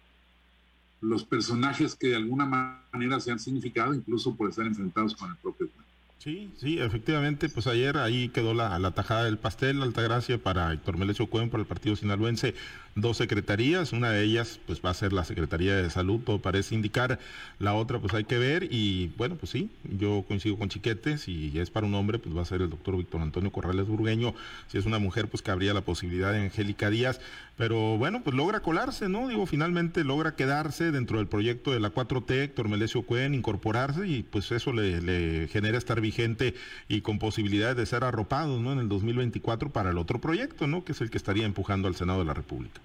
los 1.00 1.24
personajes 1.24 1.94
que 1.94 2.08
de 2.08 2.16
alguna 2.16 2.46
manera 2.92 3.20
se 3.20 3.30
han 3.30 3.38
significado, 3.38 3.94
incluso 3.94 4.34
por 4.34 4.50
estar 4.50 4.66
enfrentados 4.66 5.14
con 5.14 5.30
el 5.30 5.36
propio 5.36 5.68
Juan. 5.74 5.89
Sí, 6.22 6.52
sí, 6.58 6.78
efectivamente, 6.78 7.48
pues 7.48 7.66
ayer 7.66 7.96
ahí 7.96 8.28
quedó 8.28 8.52
la, 8.52 8.78
la 8.78 8.90
tajada 8.90 9.24
del 9.24 9.38
pastel, 9.38 9.82
Altagracia, 9.82 10.36
para 10.36 10.70
Héctor 10.70 10.98
Melesio 10.98 11.28
Cuen, 11.28 11.48
para 11.48 11.62
el 11.62 11.66
partido 11.66 11.96
sinaloense, 11.96 12.54
dos 12.94 13.16
secretarías, 13.16 13.92
una 13.92 14.10
de 14.10 14.22
ellas 14.24 14.60
pues 14.66 14.82
va 14.84 14.90
a 14.90 14.94
ser 14.94 15.14
la 15.14 15.24
Secretaría 15.24 15.74
de 15.76 15.88
Salud, 15.88 16.20
todo 16.20 16.40
parece 16.40 16.74
indicar, 16.74 17.18
la 17.58 17.72
otra 17.74 18.00
pues 18.00 18.12
hay 18.12 18.24
que 18.24 18.36
ver 18.36 18.68
y 18.70 19.12
bueno, 19.16 19.36
pues 19.36 19.50
sí, 19.50 19.70
yo 19.84 20.24
coincido 20.28 20.58
con 20.58 20.68
Chiquete, 20.68 21.16
si 21.16 21.58
es 21.58 21.70
para 21.70 21.86
un 21.86 21.94
hombre 21.94 22.18
pues 22.18 22.36
va 22.36 22.42
a 22.42 22.44
ser 22.44 22.60
el 22.60 22.68
doctor 22.70 22.96
Víctor 22.98 23.22
Antonio 23.22 23.50
Corrales 23.50 23.86
Burgueño, 23.86 24.34
si 24.68 24.76
es 24.76 24.86
una 24.86 24.98
mujer 24.98 25.28
pues 25.28 25.42
que 25.42 25.50
habría 25.50 25.72
la 25.72 25.80
posibilidad 25.80 26.32
de 26.32 26.40
Angélica 26.40 26.90
Díaz, 26.90 27.20
pero 27.60 27.98
bueno, 27.98 28.22
pues 28.22 28.34
logra 28.34 28.60
colarse, 28.60 29.10
¿no? 29.10 29.28
Digo, 29.28 29.44
finalmente 29.44 30.02
logra 30.02 30.34
quedarse 30.34 30.92
dentro 30.92 31.18
del 31.18 31.26
proyecto 31.26 31.72
de 31.72 31.80
la 31.80 31.92
4T, 31.92 32.30
Héctor 32.30 32.70
Melesio 32.70 33.02
Cuen, 33.02 33.34
incorporarse 33.34 34.08
y 34.08 34.22
pues 34.22 34.50
eso 34.50 34.72
le, 34.72 35.02
le 35.02 35.46
genera 35.48 35.76
estar 35.76 36.00
vigente 36.00 36.54
y 36.88 37.02
con 37.02 37.18
posibilidades 37.18 37.76
de 37.76 37.84
ser 37.84 38.02
arropado 38.02 38.58
¿no? 38.58 38.72
En 38.72 38.78
el 38.78 38.88
2024 38.88 39.68
para 39.68 39.90
el 39.90 39.98
otro 39.98 40.22
proyecto, 40.22 40.66
¿no? 40.66 40.84
Que 40.84 40.92
es 40.92 41.02
el 41.02 41.10
que 41.10 41.18
estaría 41.18 41.44
empujando 41.44 41.86
al 41.86 41.94
Senado 41.94 42.20
de 42.20 42.24
la 42.24 42.32
República. 42.32 42.80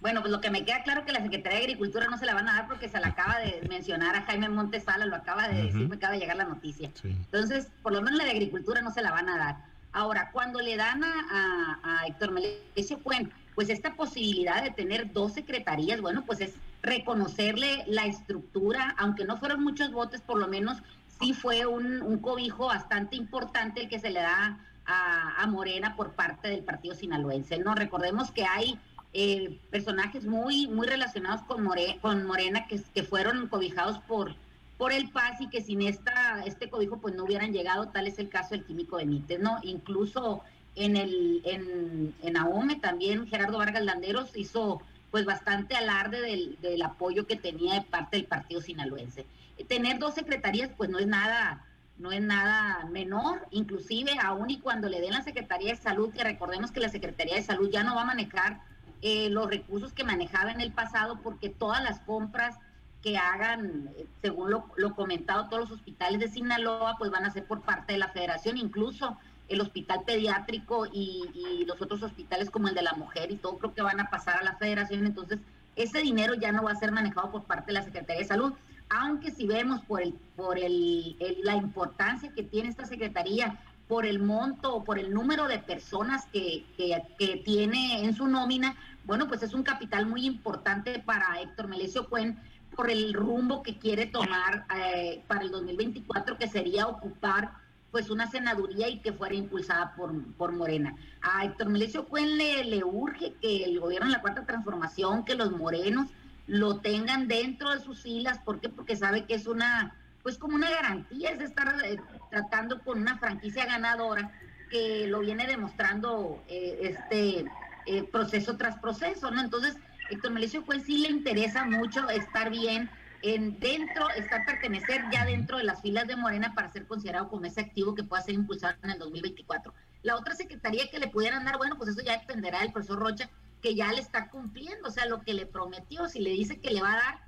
Bueno, 0.00 0.20
pues 0.20 0.30
lo 0.30 0.40
que 0.40 0.50
me 0.50 0.64
queda 0.64 0.84
claro 0.84 1.04
que 1.04 1.10
la 1.10 1.20
Secretaría 1.20 1.58
de 1.58 1.64
Agricultura 1.64 2.06
no 2.08 2.16
se 2.16 2.26
la 2.26 2.34
van 2.34 2.48
a 2.48 2.54
dar 2.54 2.68
porque 2.68 2.88
se 2.88 3.00
la 3.00 3.08
acaba 3.08 3.40
de 3.40 3.60
mencionar 3.68 4.14
a 4.14 4.22
Jaime 4.22 4.48
Montesala, 4.48 5.04
lo 5.04 5.16
acaba 5.16 5.48
de 5.48 5.64
decir, 5.64 5.88
me 5.88 5.96
acaba 5.96 6.12
de 6.12 6.20
llegar 6.20 6.36
la 6.36 6.44
noticia. 6.44 6.90
Entonces, 7.02 7.66
por 7.82 7.92
lo 7.92 8.02
menos 8.02 8.18
la 8.18 8.24
de 8.24 8.30
Agricultura 8.30 8.82
no 8.82 8.92
se 8.92 9.02
la 9.02 9.10
van 9.10 9.28
a 9.28 9.36
dar. 9.36 9.56
Ahora, 9.92 10.30
cuando 10.32 10.60
le 10.60 10.76
dan 10.76 11.02
a, 11.02 11.80
a, 11.82 12.06
Héctor 12.06 12.30
Melesio 12.30 13.02
Cuen, 13.02 13.32
pues 13.60 13.68
esta 13.68 13.94
posibilidad 13.94 14.62
de 14.62 14.70
tener 14.70 15.12
dos 15.12 15.34
secretarías, 15.34 16.00
bueno, 16.00 16.24
pues 16.24 16.40
es 16.40 16.54
reconocerle 16.80 17.84
la 17.88 18.06
estructura, 18.06 18.94
aunque 18.96 19.26
no 19.26 19.36
fueron 19.36 19.62
muchos 19.62 19.92
votos, 19.92 20.22
por 20.22 20.38
lo 20.38 20.48
menos 20.48 20.78
sí 21.20 21.34
fue 21.34 21.66
un, 21.66 22.20
cobijo 22.22 22.68
bastante 22.68 23.16
importante 23.16 23.82
el 23.82 23.90
que 23.90 23.98
se 23.98 24.08
le 24.08 24.20
da 24.20 24.58
a, 24.86 25.46
Morena 25.46 25.94
por 25.94 26.12
parte 26.12 26.48
del 26.48 26.64
partido 26.64 26.94
sinaloense. 26.94 27.58
No 27.58 27.74
recordemos 27.74 28.30
que 28.30 28.46
hay 28.46 28.78
eh, 29.12 29.60
personajes 29.70 30.24
muy 30.24 30.66
muy 30.66 30.86
relacionados 30.86 31.42
con, 31.42 31.68
con 32.00 32.24
Morena 32.24 32.66
que, 32.66 32.80
que 32.94 33.02
fueron 33.02 33.48
cobijados 33.48 33.98
por 33.98 34.36
por 34.78 34.94
el 34.94 35.10
PAS 35.10 35.42
y 35.42 35.50
que 35.50 35.60
sin 35.60 35.82
esta, 35.82 36.42
este 36.46 36.70
cobijo 36.70 36.96
pues 36.96 37.14
no 37.14 37.24
hubieran 37.24 37.52
llegado, 37.52 37.88
tal 37.88 38.06
es 38.06 38.18
el 38.18 38.30
caso 38.30 38.54
del 38.54 38.64
químico 38.64 38.96
Benítez, 38.96 39.38
¿no? 39.38 39.58
Incluso 39.62 40.42
en 40.80 40.96
el 40.96 41.42
en, 41.44 42.14
en 42.22 42.36
AOME 42.36 42.76
también 42.76 43.26
Gerardo 43.26 43.58
Vargas 43.58 43.84
Landeros 43.84 44.36
hizo 44.36 44.80
pues 45.10 45.24
bastante 45.24 45.74
alarde 45.74 46.20
del, 46.20 46.58
del 46.60 46.82
apoyo 46.82 47.26
que 47.26 47.36
tenía 47.36 47.74
de 47.74 47.82
parte 47.82 48.16
del 48.16 48.26
partido 48.26 48.60
sinaloense. 48.60 49.26
Tener 49.68 49.98
dos 49.98 50.14
secretarías 50.14 50.70
pues 50.76 50.88
no 50.88 50.98
es 50.98 51.06
nada 51.06 51.66
no 51.98 52.12
es 52.12 52.22
nada 52.22 52.86
menor, 52.90 53.46
inclusive 53.50 54.12
aún 54.22 54.48
y 54.48 54.58
cuando 54.58 54.88
le 54.88 55.02
den 55.02 55.12
la 55.12 55.22
Secretaría 55.22 55.72
de 55.72 55.76
Salud, 55.76 56.12
que 56.12 56.24
recordemos 56.24 56.72
que 56.72 56.80
la 56.80 56.88
Secretaría 56.88 57.34
de 57.34 57.42
Salud 57.42 57.68
ya 57.70 57.84
no 57.84 57.94
va 57.94 58.02
a 58.02 58.06
manejar 58.06 58.62
eh, 59.02 59.28
los 59.28 59.48
recursos 59.48 59.92
que 59.92 60.02
manejaba 60.02 60.50
en 60.50 60.62
el 60.62 60.72
pasado, 60.72 61.20
porque 61.22 61.50
todas 61.50 61.82
las 61.82 62.00
compras 62.00 62.56
que 63.02 63.18
hagan, 63.18 63.90
eh, 63.98 64.06
según 64.22 64.50
lo, 64.50 64.64
lo, 64.76 64.94
comentado, 64.94 65.48
todos 65.48 65.68
los 65.68 65.78
hospitales 65.78 66.20
de 66.20 66.28
Sinaloa, 66.28 66.96
pues 66.98 67.10
van 67.10 67.26
a 67.26 67.30
ser 67.30 67.44
por 67.44 67.60
parte 67.60 67.92
de 67.92 67.98
la 67.98 68.08
federación, 68.08 68.56
incluso 68.56 69.18
el 69.50 69.60
hospital 69.60 70.04
pediátrico 70.06 70.86
y, 70.86 71.64
los 71.66 71.82
otros 71.82 72.02
hospitales 72.02 72.50
como 72.50 72.68
el 72.68 72.74
de 72.74 72.82
la 72.82 72.94
mujer 72.94 73.30
y 73.30 73.36
todo 73.36 73.58
creo 73.58 73.74
que 73.74 73.82
van 73.82 74.00
a 74.00 74.10
pasar 74.10 74.38
a 74.38 74.42
la 74.42 74.56
federación, 74.56 75.06
entonces 75.06 75.38
ese 75.76 76.00
dinero 76.00 76.34
ya 76.34 76.50
no 76.52 76.62
va 76.62 76.72
a 76.72 76.76
ser 76.76 76.90
manejado 76.90 77.30
por 77.30 77.44
parte 77.44 77.66
de 77.66 77.74
la 77.74 77.82
Secretaría 77.82 78.22
de 78.22 78.28
Salud 78.28 78.52
aunque 78.90 79.30
si 79.30 79.46
vemos 79.46 79.80
por, 79.82 80.02
el, 80.02 80.12
por 80.36 80.58
el, 80.58 81.16
la 81.42 81.54
importancia 81.54 82.32
que 82.34 82.42
tiene 82.42 82.68
esta 82.68 82.84
Secretaría, 82.84 83.58
por 83.88 84.04
el 84.04 84.20
monto 84.20 84.74
o 84.74 84.84
por 84.84 84.98
el 84.98 85.12
número 85.12 85.48
de 85.48 85.58
personas 85.58 86.26
que, 86.32 86.64
que, 86.76 87.42
tiene 87.44 88.04
en 88.04 88.14
su 88.14 88.28
nómina, 88.28 88.76
bueno, 89.04 89.26
pues 89.26 89.42
es 89.42 89.54
un 89.54 89.62
capital 89.62 90.06
muy 90.06 90.26
importante 90.26 90.98
para 91.00 91.40
Héctor 91.40 91.68
Melesio 91.68 92.08
Cuen 92.08 92.38
por 92.76 92.90
el 92.90 93.12
rumbo 93.12 93.62
que 93.62 93.78
quiere 93.78 94.06
tomar 94.06 94.66
eh, 94.76 95.24
para 95.26 95.42
el 95.42 95.50
2024, 95.50 96.36
que 96.36 96.46
sería 96.46 96.86
ocupar 96.86 97.52
pues 97.90 98.10
una 98.10 98.30
senaduría 98.30 98.88
y 98.88 99.00
que 99.00 99.12
fuera 99.12 99.34
impulsada 99.34 99.94
por, 99.96 100.12
por 100.34 100.52
Morena. 100.52 100.94
A 101.22 101.44
Héctor 101.44 101.68
Melesio 101.68 102.06
Cuen 102.06 102.36
le, 102.36 102.64
le 102.64 102.84
urge 102.84 103.34
que 103.40 103.64
el 103.64 103.80
gobierno 103.80 104.06
de 104.06 104.12
la 104.12 104.20
Cuarta 104.20 104.46
Transformación, 104.46 105.24
que 105.24 105.34
los 105.34 105.50
morenos 105.52 106.08
lo 106.46 106.78
tengan 106.80 107.28
dentro 107.28 107.70
de 107.70 107.80
sus 107.80 108.02
filas, 108.02 108.38
¿por 108.38 108.60
qué? 108.60 108.68
Porque 108.68 108.96
sabe 108.96 109.24
que 109.24 109.34
es 109.34 109.46
una, 109.46 109.94
pues 110.22 110.38
como 110.38 110.56
una 110.56 110.70
garantía, 110.70 111.30
es 111.30 111.40
estar 111.40 111.74
eh, 111.84 111.96
tratando 112.30 112.80
con 112.82 113.00
una 113.00 113.18
franquicia 113.18 113.66
ganadora 113.66 114.32
que 114.70 115.06
lo 115.06 115.20
viene 115.20 115.46
demostrando 115.46 116.42
eh, 116.48 116.78
este 116.82 117.44
eh, 117.86 118.02
proceso 118.04 118.56
tras 118.56 118.78
proceso, 118.78 119.30
¿no? 119.30 119.40
Entonces, 119.40 119.76
Héctor 120.10 120.32
Melicio 120.32 120.64
pues 120.64 120.82
sí 120.84 120.98
le 120.98 121.08
interesa 121.08 121.64
mucho 121.64 122.08
estar 122.10 122.50
bien 122.50 122.90
en 123.22 123.58
dentro, 123.60 124.08
estar 124.10 124.44
pertenecer 124.46 125.02
ya 125.12 125.24
dentro 125.24 125.58
de 125.58 125.64
las 125.64 125.82
filas 125.82 126.06
de 126.06 126.16
Morena 126.16 126.54
para 126.54 126.70
ser 126.70 126.86
considerado 126.86 127.28
como 127.28 127.44
ese 127.44 127.60
activo 127.60 127.94
que 127.94 128.04
pueda 128.04 128.22
ser 128.22 128.34
impulsado 128.34 128.74
en 128.82 128.90
el 128.90 128.98
2024. 128.98 129.72
La 130.02 130.16
otra 130.16 130.34
secretaría 130.34 130.88
que 130.90 130.98
le 130.98 131.08
pudieran 131.08 131.44
dar, 131.44 131.58
bueno, 131.58 131.76
pues 131.76 131.90
eso 131.90 132.02
ya 132.02 132.18
dependerá 132.18 132.60
del 132.60 132.72
profesor 132.72 132.98
Rocha, 132.98 133.30
que 133.60 133.74
ya 133.74 133.92
le 133.92 134.00
está 134.00 134.30
cumpliendo, 134.30 134.88
o 134.88 134.90
sea, 134.90 135.06
lo 135.06 135.20
que 135.20 135.34
le 135.34 135.46
prometió, 135.46 136.08
si 136.08 136.20
le 136.20 136.30
dice 136.30 136.60
que 136.60 136.70
le 136.70 136.80
va 136.80 136.94
a 136.94 136.96
dar, 136.96 137.20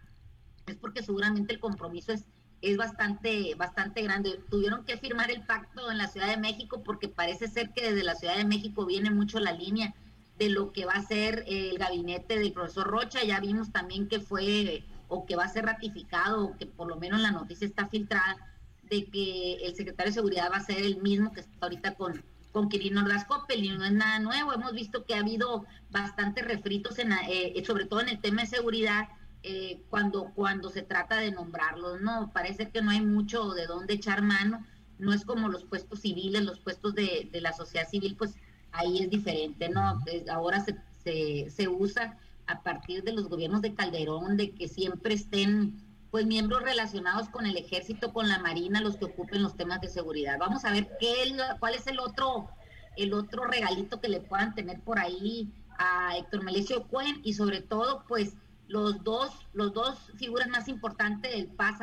es 0.66 0.76
porque 0.76 1.02
seguramente 1.02 1.52
el 1.52 1.60
compromiso 1.60 2.12
es, 2.12 2.24
es 2.62 2.76
bastante, 2.76 3.54
bastante 3.56 4.02
grande. 4.02 4.40
Tuvieron 4.48 4.84
que 4.84 4.96
firmar 4.96 5.30
el 5.30 5.44
pacto 5.44 5.90
en 5.90 5.98
la 5.98 6.08
Ciudad 6.08 6.28
de 6.28 6.38
México 6.38 6.82
porque 6.82 7.08
parece 7.08 7.48
ser 7.48 7.70
que 7.72 7.90
desde 7.90 8.04
la 8.04 8.14
Ciudad 8.14 8.36
de 8.36 8.44
México 8.44 8.86
viene 8.86 9.10
mucho 9.10 9.40
la 9.40 9.52
línea 9.52 9.94
de 10.38 10.48
lo 10.48 10.72
que 10.72 10.86
va 10.86 10.94
a 10.94 11.02
ser 11.02 11.44
el 11.46 11.76
gabinete 11.76 12.38
del 12.38 12.52
profesor 12.52 12.86
Rocha. 12.86 13.22
Ya 13.24 13.40
vimos 13.40 13.72
también 13.72 14.08
que 14.08 14.20
fue 14.20 14.84
o 15.12 15.26
que 15.26 15.36
va 15.36 15.44
a 15.44 15.48
ser 15.48 15.66
ratificado 15.66 16.44
o 16.44 16.56
que 16.56 16.66
por 16.66 16.88
lo 16.88 16.96
menos 16.96 17.20
la 17.20 17.30
noticia 17.30 17.66
está 17.66 17.86
filtrada 17.88 18.36
de 18.84 19.04
que 19.04 19.54
el 19.66 19.74
secretario 19.74 20.10
de 20.10 20.14
Seguridad 20.14 20.50
va 20.50 20.56
a 20.56 20.64
ser 20.64 20.78
el 20.78 20.96
mismo 21.02 21.32
que 21.32 21.40
está 21.40 21.52
ahorita 21.60 21.94
con, 21.94 22.24
con 22.50 22.70
Quirino 22.70 23.02
Ordaz 23.02 23.26
y 23.54 23.68
no 23.68 23.84
es 23.84 23.92
nada 23.92 24.18
nuevo. 24.20 24.54
Hemos 24.54 24.72
visto 24.72 25.04
que 25.04 25.14
ha 25.14 25.20
habido 25.20 25.66
bastantes 25.90 26.46
refritos, 26.46 26.98
en, 26.98 27.12
eh, 27.12 27.62
sobre 27.66 27.84
todo 27.84 28.00
en 28.00 28.08
el 28.08 28.20
tema 28.20 28.42
de 28.42 28.48
seguridad, 28.48 29.08
eh, 29.42 29.82
cuando, 29.90 30.32
cuando 30.34 30.70
se 30.70 30.82
trata 30.82 31.16
de 31.16 31.30
nombrarlos. 31.30 32.00
No, 32.00 32.30
parece 32.32 32.70
que 32.70 32.80
no 32.80 32.90
hay 32.90 33.02
mucho 33.02 33.50
de 33.52 33.66
dónde 33.66 33.94
echar 33.94 34.22
mano. 34.22 34.64
No 34.98 35.12
es 35.12 35.24
como 35.26 35.48
los 35.48 35.64
puestos 35.64 36.00
civiles, 36.00 36.42
los 36.42 36.58
puestos 36.60 36.94
de, 36.94 37.28
de 37.30 37.40
la 37.42 37.52
sociedad 37.52 37.88
civil, 37.88 38.16
pues 38.16 38.34
ahí 38.72 39.02
es 39.02 39.10
diferente, 39.10 39.68
¿no? 39.68 40.00
ahora 40.30 40.60
se, 40.60 40.76
se, 41.04 41.50
se 41.50 41.68
usa 41.68 42.16
a 42.52 42.62
partir 42.62 43.02
de 43.02 43.12
los 43.12 43.28
gobiernos 43.28 43.62
de 43.62 43.74
Calderón, 43.74 44.36
de 44.36 44.52
que 44.52 44.68
siempre 44.68 45.14
estén 45.14 45.82
pues 46.10 46.26
miembros 46.26 46.62
relacionados 46.62 47.30
con 47.30 47.46
el 47.46 47.56
ejército, 47.56 48.12
con 48.12 48.28
la 48.28 48.38
marina, 48.38 48.82
los 48.82 48.96
que 48.96 49.06
ocupen 49.06 49.42
los 49.42 49.56
temas 49.56 49.80
de 49.80 49.88
seguridad. 49.88 50.38
Vamos 50.38 50.64
a 50.66 50.70
ver 50.70 50.90
qué, 51.00 51.34
cuál 51.58 51.74
es 51.74 51.86
el 51.86 51.98
otro, 51.98 52.50
el 52.96 53.14
otro 53.14 53.46
regalito 53.46 53.98
que 53.98 54.10
le 54.10 54.20
puedan 54.20 54.54
tener 54.54 54.80
por 54.80 54.98
ahí 54.98 55.50
a 55.78 56.16
Héctor 56.18 56.42
Melesio 56.44 56.86
Cuen 56.88 57.22
y 57.24 57.32
sobre 57.32 57.62
todo, 57.62 58.04
pues 58.06 58.34
los 58.68 59.02
dos, 59.02 59.30
los 59.54 59.72
dos 59.72 59.98
figuras 60.16 60.48
más 60.48 60.68
importantes 60.68 61.32
del 61.32 61.46
PAS 61.46 61.80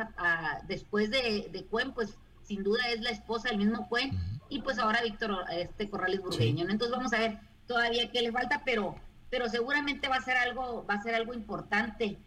después 0.68 1.10
de, 1.10 1.48
de, 1.52 1.64
Cuen, 1.64 1.92
pues 1.92 2.16
sin 2.42 2.62
duda 2.62 2.82
es 2.88 3.00
la 3.00 3.10
esposa 3.10 3.48
del 3.48 3.58
mismo 3.58 3.88
Cuen 3.88 4.10
y 4.48 4.62
pues 4.62 4.78
ahora 4.78 5.02
Víctor 5.02 5.44
este 5.50 5.90
Corrales 5.90 6.20
Burgueño. 6.20 6.66
Entonces 6.68 6.96
vamos 6.96 7.12
a 7.12 7.18
ver 7.18 7.38
todavía 7.66 8.10
qué 8.10 8.22
le 8.22 8.32
falta, 8.32 8.62
pero, 8.64 8.94
pero 9.30 9.48
seguramente 9.48 10.08
va 10.08 10.16
a 10.16 10.22
ser 10.22 10.36
algo, 10.36 10.84
va 10.84 10.94
a 10.94 11.02
ser 11.02 11.14
algo 11.14 11.32
importante 11.32 12.18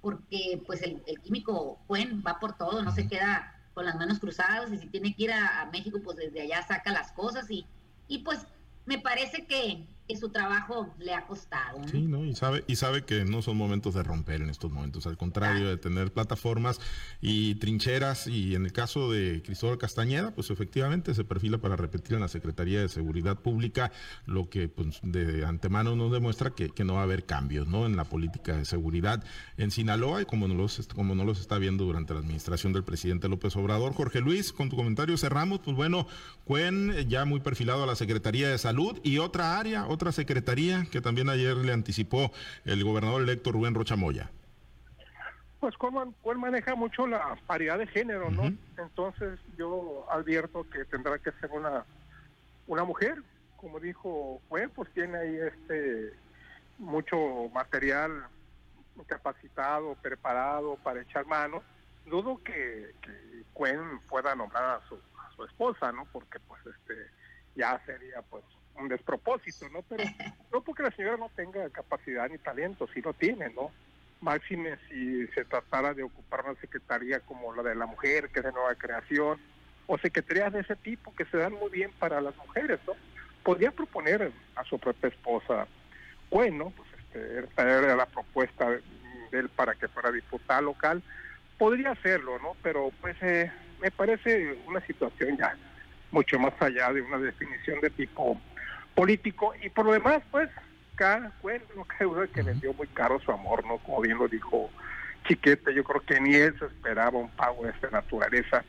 porque 0.00 0.62
pues 0.66 0.82
el, 0.82 1.02
químico 1.22 1.78
Cuen 1.86 2.22
va 2.26 2.40
por 2.40 2.56
todo, 2.56 2.82
no 2.82 2.92
se 2.92 3.08
queda 3.08 3.54
con 3.74 3.84
las 3.84 3.96
manos 3.96 4.18
cruzadas 4.18 4.72
y 4.72 4.78
si 4.78 4.86
tiene 4.86 5.14
que 5.14 5.24
ir 5.24 5.32
a, 5.32 5.68
México, 5.72 6.00
pues 6.02 6.16
desde 6.16 6.42
allá 6.42 6.62
saca 6.66 6.92
las 6.92 7.12
cosas 7.12 7.50
y, 7.50 7.66
y 8.08 8.18
pues 8.18 8.46
me 8.84 8.98
parece 8.98 9.46
que, 9.46 9.86
su 10.16 10.28
trabajo 10.28 10.92
le 10.98 11.14
ha 11.14 11.26
costado. 11.26 11.80
Sí, 11.88 12.02
¿no? 12.02 12.24
Y 12.24 12.34
sabe, 12.34 12.64
y 12.66 12.76
sabe 12.76 13.04
que 13.04 13.24
no 13.24 13.42
son 13.42 13.56
momentos 13.56 13.94
de 13.94 14.02
romper 14.02 14.42
en 14.42 14.50
estos 14.50 14.70
momentos, 14.70 15.06
al 15.06 15.16
contrario, 15.16 15.68
de 15.68 15.76
tener 15.76 16.12
plataformas 16.12 16.80
y 17.20 17.54
trincheras, 17.56 18.26
y 18.26 18.54
en 18.54 18.66
el 18.66 18.72
caso 18.72 19.10
de 19.10 19.42
Cristóbal 19.42 19.78
Castañeda, 19.78 20.32
pues 20.32 20.50
efectivamente 20.50 21.14
se 21.14 21.24
perfila 21.24 21.58
para 21.58 21.76
repetir 21.76 22.14
en 22.14 22.20
la 22.20 22.28
Secretaría 22.28 22.80
de 22.80 22.88
Seguridad 22.88 23.38
Pública, 23.38 23.92
lo 24.26 24.50
que 24.50 24.68
pues, 24.68 25.00
de 25.02 25.46
antemano 25.46 25.96
nos 25.96 26.12
demuestra 26.12 26.50
que, 26.50 26.72
no 26.82 26.94
va 26.94 27.00
a 27.00 27.04
haber 27.04 27.24
cambios, 27.24 27.68
¿no? 27.68 27.86
En 27.86 27.96
la 27.96 28.04
política 28.04 28.56
de 28.56 28.64
seguridad 28.64 29.22
en 29.56 29.70
Sinaloa, 29.70 30.22
y 30.22 30.24
como 30.24 30.48
no 30.48 30.54
los, 30.54 30.88
como 30.88 31.14
no 31.14 31.24
los 31.24 31.40
está 31.40 31.58
viendo 31.58 31.84
durante 31.84 32.12
la 32.12 32.20
administración 32.20 32.72
del 32.72 32.82
presidente 32.82 33.28
López 33.28 33.54
Obrador. 33.56 33.94
Jorge 33.94 34.20
Luis, 34.20 34.52
con 34.52 34.68
tu 34.68 34.76
comentario 34.76 35.16
cerramos, 35.16 35.60
pues 35.60 35.76
bueno, 35.76 36.08
Cuen 36.44 37.08
ya 37.08 37.24
muy 37.24 37.38
perfilado 37.38 37.84
a 37.84 37.86
la 37.86 37.94
Secretaría 37.94 38.48
de 38.48 38.58
Salud 38.58 38.98
y 39.04 39.18
otra 39.18 39.60
área, 39.60 39.86
otra 39.92 40.12
secretaría 40.12 40.86
que 40.90 41.00
también 41.00 41.28
ayer 41.28 41.56
le 41.56 41.72
anticipó 41.72 42.32
el 42.64 42.82
gobernador 42.84 43.22
electo 43.22 43.52
Rubén 43.52 43.74
Rochamoya? 43.74 44.30
Pues 45.60 45.74
él 46.24 46.38
maneja 46.38 46.74
mucho 46.74 47.06
la 47.06 47.36
paridad 47.46 47.78
de 47.78 47.86
género, 47.86 48.30
¿no? 48.30 48.52
Entonces 48.76 49.38
yo 49.56 50.04
advierto 50.10 50.68
que 50.68 50.84
tendrá 50.86 51.18
que 51.18 51.30
ser 51.40 51.50
una 51.52 51.84
una 52.66 52.84
mujer, 52.84 53.22
como 53.56 53.80
dijo 53.80 54.40
Cuen, 54.48 54.70
pues 54.70 54.90
tiene 54.92 55.18
ahí 55.18 55.36
este 55.36 56.12
mucho 56.78 57.16
material 57.52 58.26
capacitado, 59.06 59.94
preparado 59.96 60.76
para 60.82 61.02
echar 61.02 61.26
mano. 61.26 61.62
Dudo 62.06 62.42
que, 62.42 62.94
que 63.02 63.44
Cuen 63.52 64.00
pueda 64.08 64.34
nombrar 64.34 64.80
a 64.80 64.88
su, 64.88 64.94
a 64.94 65.30
su 65.36 65.44
esposa, 65.44 65.92
¿no? 65.92 66.06
Porque 66.06 66.40
pues 66.40 66.60
este 66.66 67.10
ya 67.54 67.80
sería 67.84 68.22
pues 68.22 68.44
un 68.76 68.88
despropósito, 68.88 69.68
¿no? 69.70 69.82
Pero 69.82 70.04
no 70.52 70.62
porque 70.62 70.82
la 70.82 70.90
señora 70.90 71.16
no 71.16 71.30
tenga 71.34 71.68
capacidad 71.70 72.28
ni 72.28 72.38
talento, 72.38 72.88
sí 72.92 73.00
lo 73.00 73.12
tiene, 73.12 73.50
¿no? 73.50 73.70
Máxime 74.20 74.78
si 74.88 75.26
se 75.28 75.44
tratara 75.44 75.94
de 75.94 76.04
ocupar 76.04 76.44
una 76.44 76.60
secretaría 76.60 77.20
como 77.20 77.54
la 77.54 77.62
de 77.62 77.74
la 77.74 77.86
mujer, 77.86 78.30
que 78.30 78.40
es 78.40 78.44
de 78.44 78.52
nueva 78.52 78.74
creación, 78.76 79.40
o 79.86 79.98
secretarías 79.98 80.52
de 80.52 80.60
ese 80.60 80.76
tipo 80.76 81.14
que 81.14 81.24
se 81.26 81.36
dan 81.36 81.54
muy 81.54 81.70
bien 81.70 81.90
para 81.98 82.20
las 82.20 82.36
mujeres, 82.36 82.78
¿no? 82.86 82.94
Podría 83.42 83.72
proponer 83.72 84.32
a 84.54 84.64
su 84.64 84.78
propia 84.78 85.08
esposa, 85.08 85.66
bueno, 86.30 86.72
pues 86.76 86.88
este, 86.98 87.42
traer 87.54 87.96
la 87.96 88.06
propuesta 88.06 88.70
de 88.70 88.82
él 89.32 89.48
para 89.48 89.74
que 89.74 89.88
fuera 89.88 90.10
diputada 90.10 90.60
local, 90.60 91.02
podría 91.58 91.90
hacerlo, 91.90 92.38
¿no? 92.38 92.56
Pero 92.62 92.90
pues 93.00 93.16
eh, 93.22 93.50
me 93.80 93.90
parece 93.90 94.58
una 94.66 94.80
situación 94.86 95.36
ya 95.36 95.56
mucho 96.10 96.38
más 96.38 96.52
allá 96.60 96.92
de 96.92 97.02
una 97.02 97.18
definición 97.18 97.80
de 97.80 97.90
tipo 97.90 98.40
político 98.94 99.54
y 99.62 99.68
por 99.68 99.86
lo 99.86 99.92
demás 99.92 100.22
pues 100.30 100.48
cada 100.94 101.32
bueno, 101.42 101.64
no 101.76 101.84
cabe 101.84 102.04
duda 102.04 102.26
que 102.26 102.42
vendió 102.42 102.72
muy 102.74 102.86
caro 102.88 103.20
su 103.20 103.32
amor 103.32 103.64
no 103.66 103.78
como 103.78 104.00
bien 104.00 104.18
lo 104.18 104.28
dijo 104.28 104.70
Chiquete 105.26 105.74
yo 105.74 105.84
creo 105.84 106.00
que 106.00 106.20
ni 106.20 106.34
él 106.34 106.56
se 106.58 106.66
esperaba 106.66 107.18
un 107.18 107.30
pago 107.30 107.64
de 107.64 107.70
esta 107.70 107.90
naturaleza. 107.90 108.64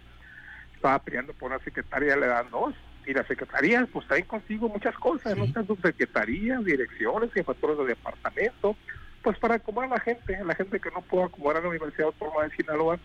Estaba 0.76 1.00
peleando 1.00 1.34
por 1.34 1.52
una 1.52 1.64
secretaria 1.64 2.16
le 2.16 2.28
dan 2.28 2.50
dos 2.52 2.76
y 3.06 3.14
las 3.14 3.28
secretarías 3.28 3.88
pues 3.92 4.08
traen 4.08 4.26
consigo 4.26 4.70
muchas 4.70 4.96
cosas 4.96 5.36
no 5.36 5.44
están 5.44 5.68
subsecretarías 5.68 6.64
direcciones 6.64 7.34
jefaturas 7.34 7.78
de 7.80 7.86
departamento 7.88 8.78
pues 9.22 9.38
para 9.40 9.56
acomodar 9.56 9.92
a 9.92 9.96
la 9.96 10.00
gente 10.00 10.38
la 10.44 10.56
gente 10.56 10.80
que 10.80 10.90
no 10.92 11.02
pudo 11.02 11.26
acomodar 11.26 11.58
a 11.58 11.62
la 11.62 11.70
Universidad 11.70 12.08
Autónoma 12.08 12.44
de 12.44 12.56
Sinaloa 12.56 13.00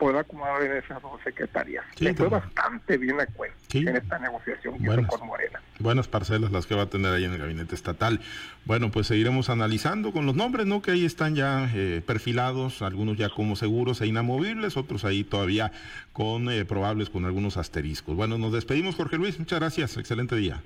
pueda 0.00 0.20
acomodar 0.20 0.62
en 0.62 0.78
esas 0.78 1.00
dos 1.02 1.20
secretarías. 1.22 1.84
Le 1.98 2.14
fue 2.14 2.28
bastante 2.28 2.96
bien 2.96 3.20
a 3.20 3.26
cuenta 3.26 3.56
en 3.72 3.96
esta 3.96 4.18
negociación 4.18 4.78
que 4.78 4.84
hizo 4.84 5.06
con 5.06 5.26
Morena. 5.26 5.60
Buenas 5.78 6.08
parcelas 6.08 6.50
las 6.50 6.66
que 6.66 6.74
va 6.74 6.82
a 6.82 6.86
tener 6.86 7.12
ahí 7.12 7.24
en 7.24 7.32
el 7.34 7.38
gabinete 7.38 7.74
estatal. 7.74 8.20
Bueno, 8.64 8.90
pues 8.90 9.06
seguiremos 9.06 9.50
analizando 9.50 10.12
con 10.12 10.24
los 10.24 10.34
nombres, 10.34 10.66
¿no? 10.66 10.80
Que 10.80 10.92
ahí 10.92 11.04
están 11.04 11.34
ya 11.34 11.70
eh, 11.74 12.02
perfilados, 12.04 12.80
algunos 12.80 13.18
ya 13.18 13.28
como 13.28 13.56
seguros 13.56 14.00
e 14.00 14.06
inamovibles, 14.06 14.78
otros 14.78 15.04
ahí 15.04 15.22
todavía 15.22 15.70
con 16.14 16.50
eh, 16.50 16.64
probables 16.64 17.10
con 17.10 17.26
algunos 17.26 17.58
asteriscos. 17.58 18.16
Bueno, 18.16 18.38
nos 18.38 18.52
despedimos, 18.52 18.96
Jorge 18.96 19.18
Luis. 19.18 19.38
Muchas 19.38 19.60
gracias. 19.60 19.98
Excelente 19.98 20.34
día. 20.34 20.62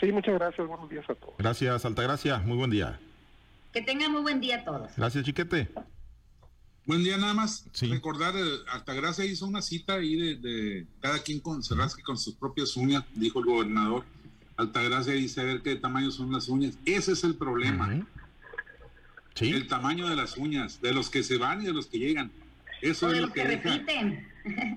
Sí, 0.00 0.10
muchas 0.10 0.34
gracias. 0.34 0.66
Buenos 0.66 0.90
días 0.90 1.08
a 1.08 1.14
todos. 1.14 1.34
Gracias, 1.38 1.84
Altagracia. 1.84 2.38
Muy 2.38 2.56
buen 2.56 2.70
día. 2.70 2.98
Que 3.72 3.80
tengan 3.80 4.10
muy 4.10 4.22
buen 4.22 4.40
día 4.40 4.56
a 4.56 4.64
todos. 4.64 4.90
Gracias, 4.96 5.24
Chiquete. 5.24 5.68
Buen 6.84 7.04
día 7.04 7.16
nada 7.16 7.32
más. 7.32 7.64
Recordar, 7.80 8.34
eh, 8.36 8.42
Altagracia 8.72 9.24
hizo 9.24 9.46
una 9.46 9.62
cita 9.62 9.94
ahí 9.94 10.16
de, 10.16 10.86
cada 11.00 11.20
quien 11.20 11.38
con, 11.38 11.62
se 11.62 11.74
rasque 11.74 12.02
con 12.02 12.18
sus 12.18 12.34
propias 12.34 12.76
uñas, 12.76 13.04
dijo 13.14 13.38
el 13.38 13.46
gobernador. 13.46 14.04
Altagracia 14.56 15.12
dice 15.12 15.40
a 15.40 15.44
ver 15.44 15.62
qué 15.62 15.76
tamaño 15.76 16.10
son 16.10 16.32
las 16.32 16.48
uñas. 16.48 16.74
Ese 16.84 17.12
es 17.12 17.22
el 17.24 17.36
problema. 17.36 18.04
¿Sí? 19.34 19.50
El 19.50 19.68
tamaño 19.68 20.08
de 20.08 20.16
las 20.16 20.36
uñas, 20.36 20.82
de 20.82 20.92
los 20.92 21.08
que 21.08 21.22
se 21.22 21.38
van 21.38 21.62
y 21.62 21.66
de 21.66 21.72
los 21.72 21.86
que 21.86 21.98
llegan. 21.98 22.32
Eso 22.80 23.12
es 23.12 23.20
lo 23.20 23.32
que, 23.32 23.44
repiten. 23.44 24.31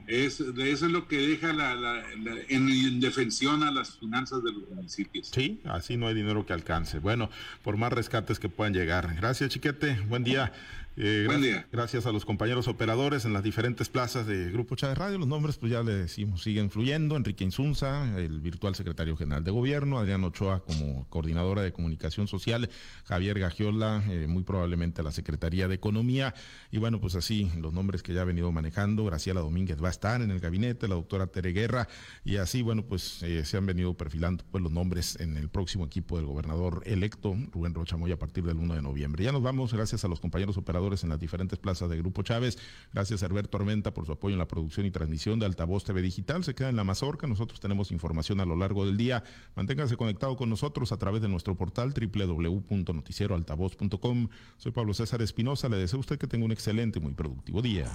Es, 0.08 0.40
eso 0.40 0.86
es 0.86 0.92
lo 0.92 1.08
que 1.08 1.18
deja 1.18 1.54
la, 1.54 2.04
en 2.50 2.70
indefensión 2.70 3.64
a 3.64 3.72
las 3.72 3.98
finanzas 3.98 4.44
de 4.44 4.52
los 4.52 4.70
municipios. 4.70 5.30
Sí, 5.34 5.62
así 5.66 5.98
no 5.98 6.08
hay 6.08 6.14
dinero 6.14 6.46
que 6.46 6.54
alcance. 6.54 7.00
Bueno, 7.00 7.30
por 7.64 7.78
más 7.78 7.92
rescates 7.92 8.40
que 8.40 8.50
puedan 8.50 8.74
llegar. 8.74 9.16
Gracias, 9.16 9.50
Chiquete. 9.50 10.00
Buen 10.08 10.24
día. 10.24 10.52
Eh, 10.98 11.24
Buen 11.26 11.42
día. 11.42 11.68
Gracias 11.74 12.06
a 12.06 12.14
los 12.14 12.24
compañeros 12.24 12.70
operadores 12.70 13.26
en 13.26 13.34
las 13.34 13.44
diferentes 13.44 13.90
plazas 13.90 14.28
de 14.28 14.50
Grupo 14.50 14.78
Chávez 14.78 14.98
Radio. 14.98 15.18
Los 15.18 15.28
nombres, 15.28 15.58
pues 15.58 15.70
ya 15.70 15.84
le 15.84 15.94
decimos, 15.94 16.42
siguen 16.42 16.70
fluyendo. 16.70 17.18
Enrique 17.18 17.44
Insunza, 17.44 18.18
el 18.18 18.40
virtual 18.40 18.76
secretario 18.76 19.18
general 19.18 19.44
de 19.44 19.52
gobierno, 19.52 20.00
Adrián 20.00 20.24
Ochoa 20.24 20.64
como 20.64 21.06
coordinadora 21.10 21.64
de 21.64 21.74
comunicación 21.74 22.30
social, 22.30 22.70
Javier 23.04 23.40
Gagiola, 23.40 24.06
eh, 24.10 24.28
muy 24.28 24.44
probablemente 24.44 25.02
a 25.02 25.04
la 25.04 25.12
Secretaría 25.12 25.68
de 25.68 25.76
Economía. 25.76 26.34
Y 26.72 26.78
bueno, 26.78 27.02
pues 27.02 27.16
así, 27.16 27.52
los 27.60 27.74
nombres 27.74 28.02
que 28.02 28.14
ya 28.14 28.22
ha 28.22 28.26
venido 28.26 28.50
manejando. 28.54 29.04
Graciela 29.04 29.42
Domínguez 29.42 29.55
va 29.56 29.88
a 29.88 29.92
estar 29.92 30.22
en 30.22 30.32
el 30.32 30.40
gabinete, 30.40 30.88
la 30.88 30.96
doctora 30.96 31.28
Tere 31.28 31.52
Guerra. 31.52 31.88
Y 32.24 32.38
así, 32.38 32.62
bueno, 32.62 32.84
pues 32.84 33.22
eh, 33.24 33.44
se 33.46 33.58
han 33.58 33.66
venido 33.66 33.96
perfilando 33.96 34.44
pues, 34.52 34.64
los 34.64 34.72
nombres 34.72 35.18
en 35.20 35.38
el 35.38 35.50
próximo 35.50 35.86
equipo 35.86 36.18
del 36.18 36.26
gobernador 36.26 36.82
electo, 36.86 37.36
Rubén 37.52 37.74
Rochamoy, 37.74 38.12
a 38.12 38.20
partir 38.20 38.44
del 38.44 38.58
1 38.58 38.76
de 38.76 38.82
noviembre. 38.82 39.24
Ya 39.24 39.32
nos 39.32 39.42
vamos, 39.42 39.74
gracias 39.74 40.04
a 40.04 40.08
los 40.08 40.20
compañeros 40.20 40.58
operadores 40.58 41.04
en 41.04 41.10
las 41.10 41.20
diferentes 41.20 41.60
plazas 41.60 41.90
de 41.90 41.98
Grupo 41.98 42.24
Chávez. 42.24 42.58
Gracias 42.94 43.24
a 43.24 43.26
Herbert 43.28 43.50
Tormenta 43.50 43.94
por 43.94 44.06
su 44.06 44.12
apoyo 44.12 44.34
en 44.34 44.40
la 44.40 44.48
producción 44.48 44.86
y 44.86 44.92
transmisión 44.92 45.40
de 45.40 45.46
Altavoz 45.46 45.84
TV 45.84 46.02
Digital. 46.02 46.44
Se 46.44 46.56
queda 46.56 46.70
en 46.70 46.76
la 46.76 46.84
mazorca. 46.84 47.28
Nosotros 47.28 47.60
tenemos 47.60 47.92
información 47.92 48.40
a 48.40 48.46
lo 48.46 48.56
largo 48.56 48.86
del 48.86 48.98
día. 48.98 49.24
Manténgase 49.56 49.98
conectado 49.98 50.36
con 50.36 50.50
nosotros 50.50 50.92
a 50.92 50.98
través 50.98 51.22
de 51.22 51.30
nuestro 51.30 51.56
portal 51.56 51.94
www.noticieroaltavoz.com. 51.94 54.30
Soy 54.58 54.72
Pablo 54.72 54.94
César 54.94 55.22
Espinosa. 55.22 55.70
Le 55.70 55.78
deseo 55.78 55.98
a 55.98 56.02
usted 56.02 56.18
que 56.18 56.28
tenga 56.28 56.46
un 56.46 56.52
excelente 56.52 57.00
y 57.00 57.02
muy 57.02 57.14
productivo 57.14 57.62
día. 57.62 57.90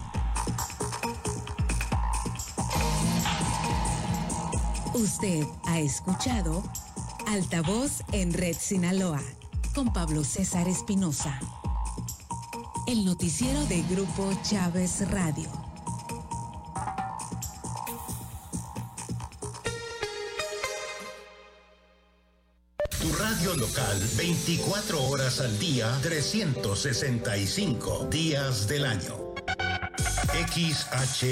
Usted 5.00 5.44
ha 5.64 5.80
escuchado 5.80 6.62
Altavoz 7.26 8.02
en 8.12 8.32
Red 8.32 8.56
Sinaloa 8.58 9.22
con 9.74 9.92
Pablo 9.92 10.24
César 10.24 10.68
Espinosa 10.68 11.38
el 12.90 13.04
noticiero 13.04 13.64
de 13.66 13.82
Grupo 13.82 14.32
Chávez 14.42 15.08
Radio. 15.10 15.48
Tu 23.00 23.12
radio 23.16 23.54
local 23.54 24.02
24 24.16 25.04
horas 25.04 25.40
al 25.40 25.56
día, 25.60 25.96
365 26.02 28.08
días 28.10 28.66
del 28.66 28.84
año. 28.84 29.30
XH 30.32 31.24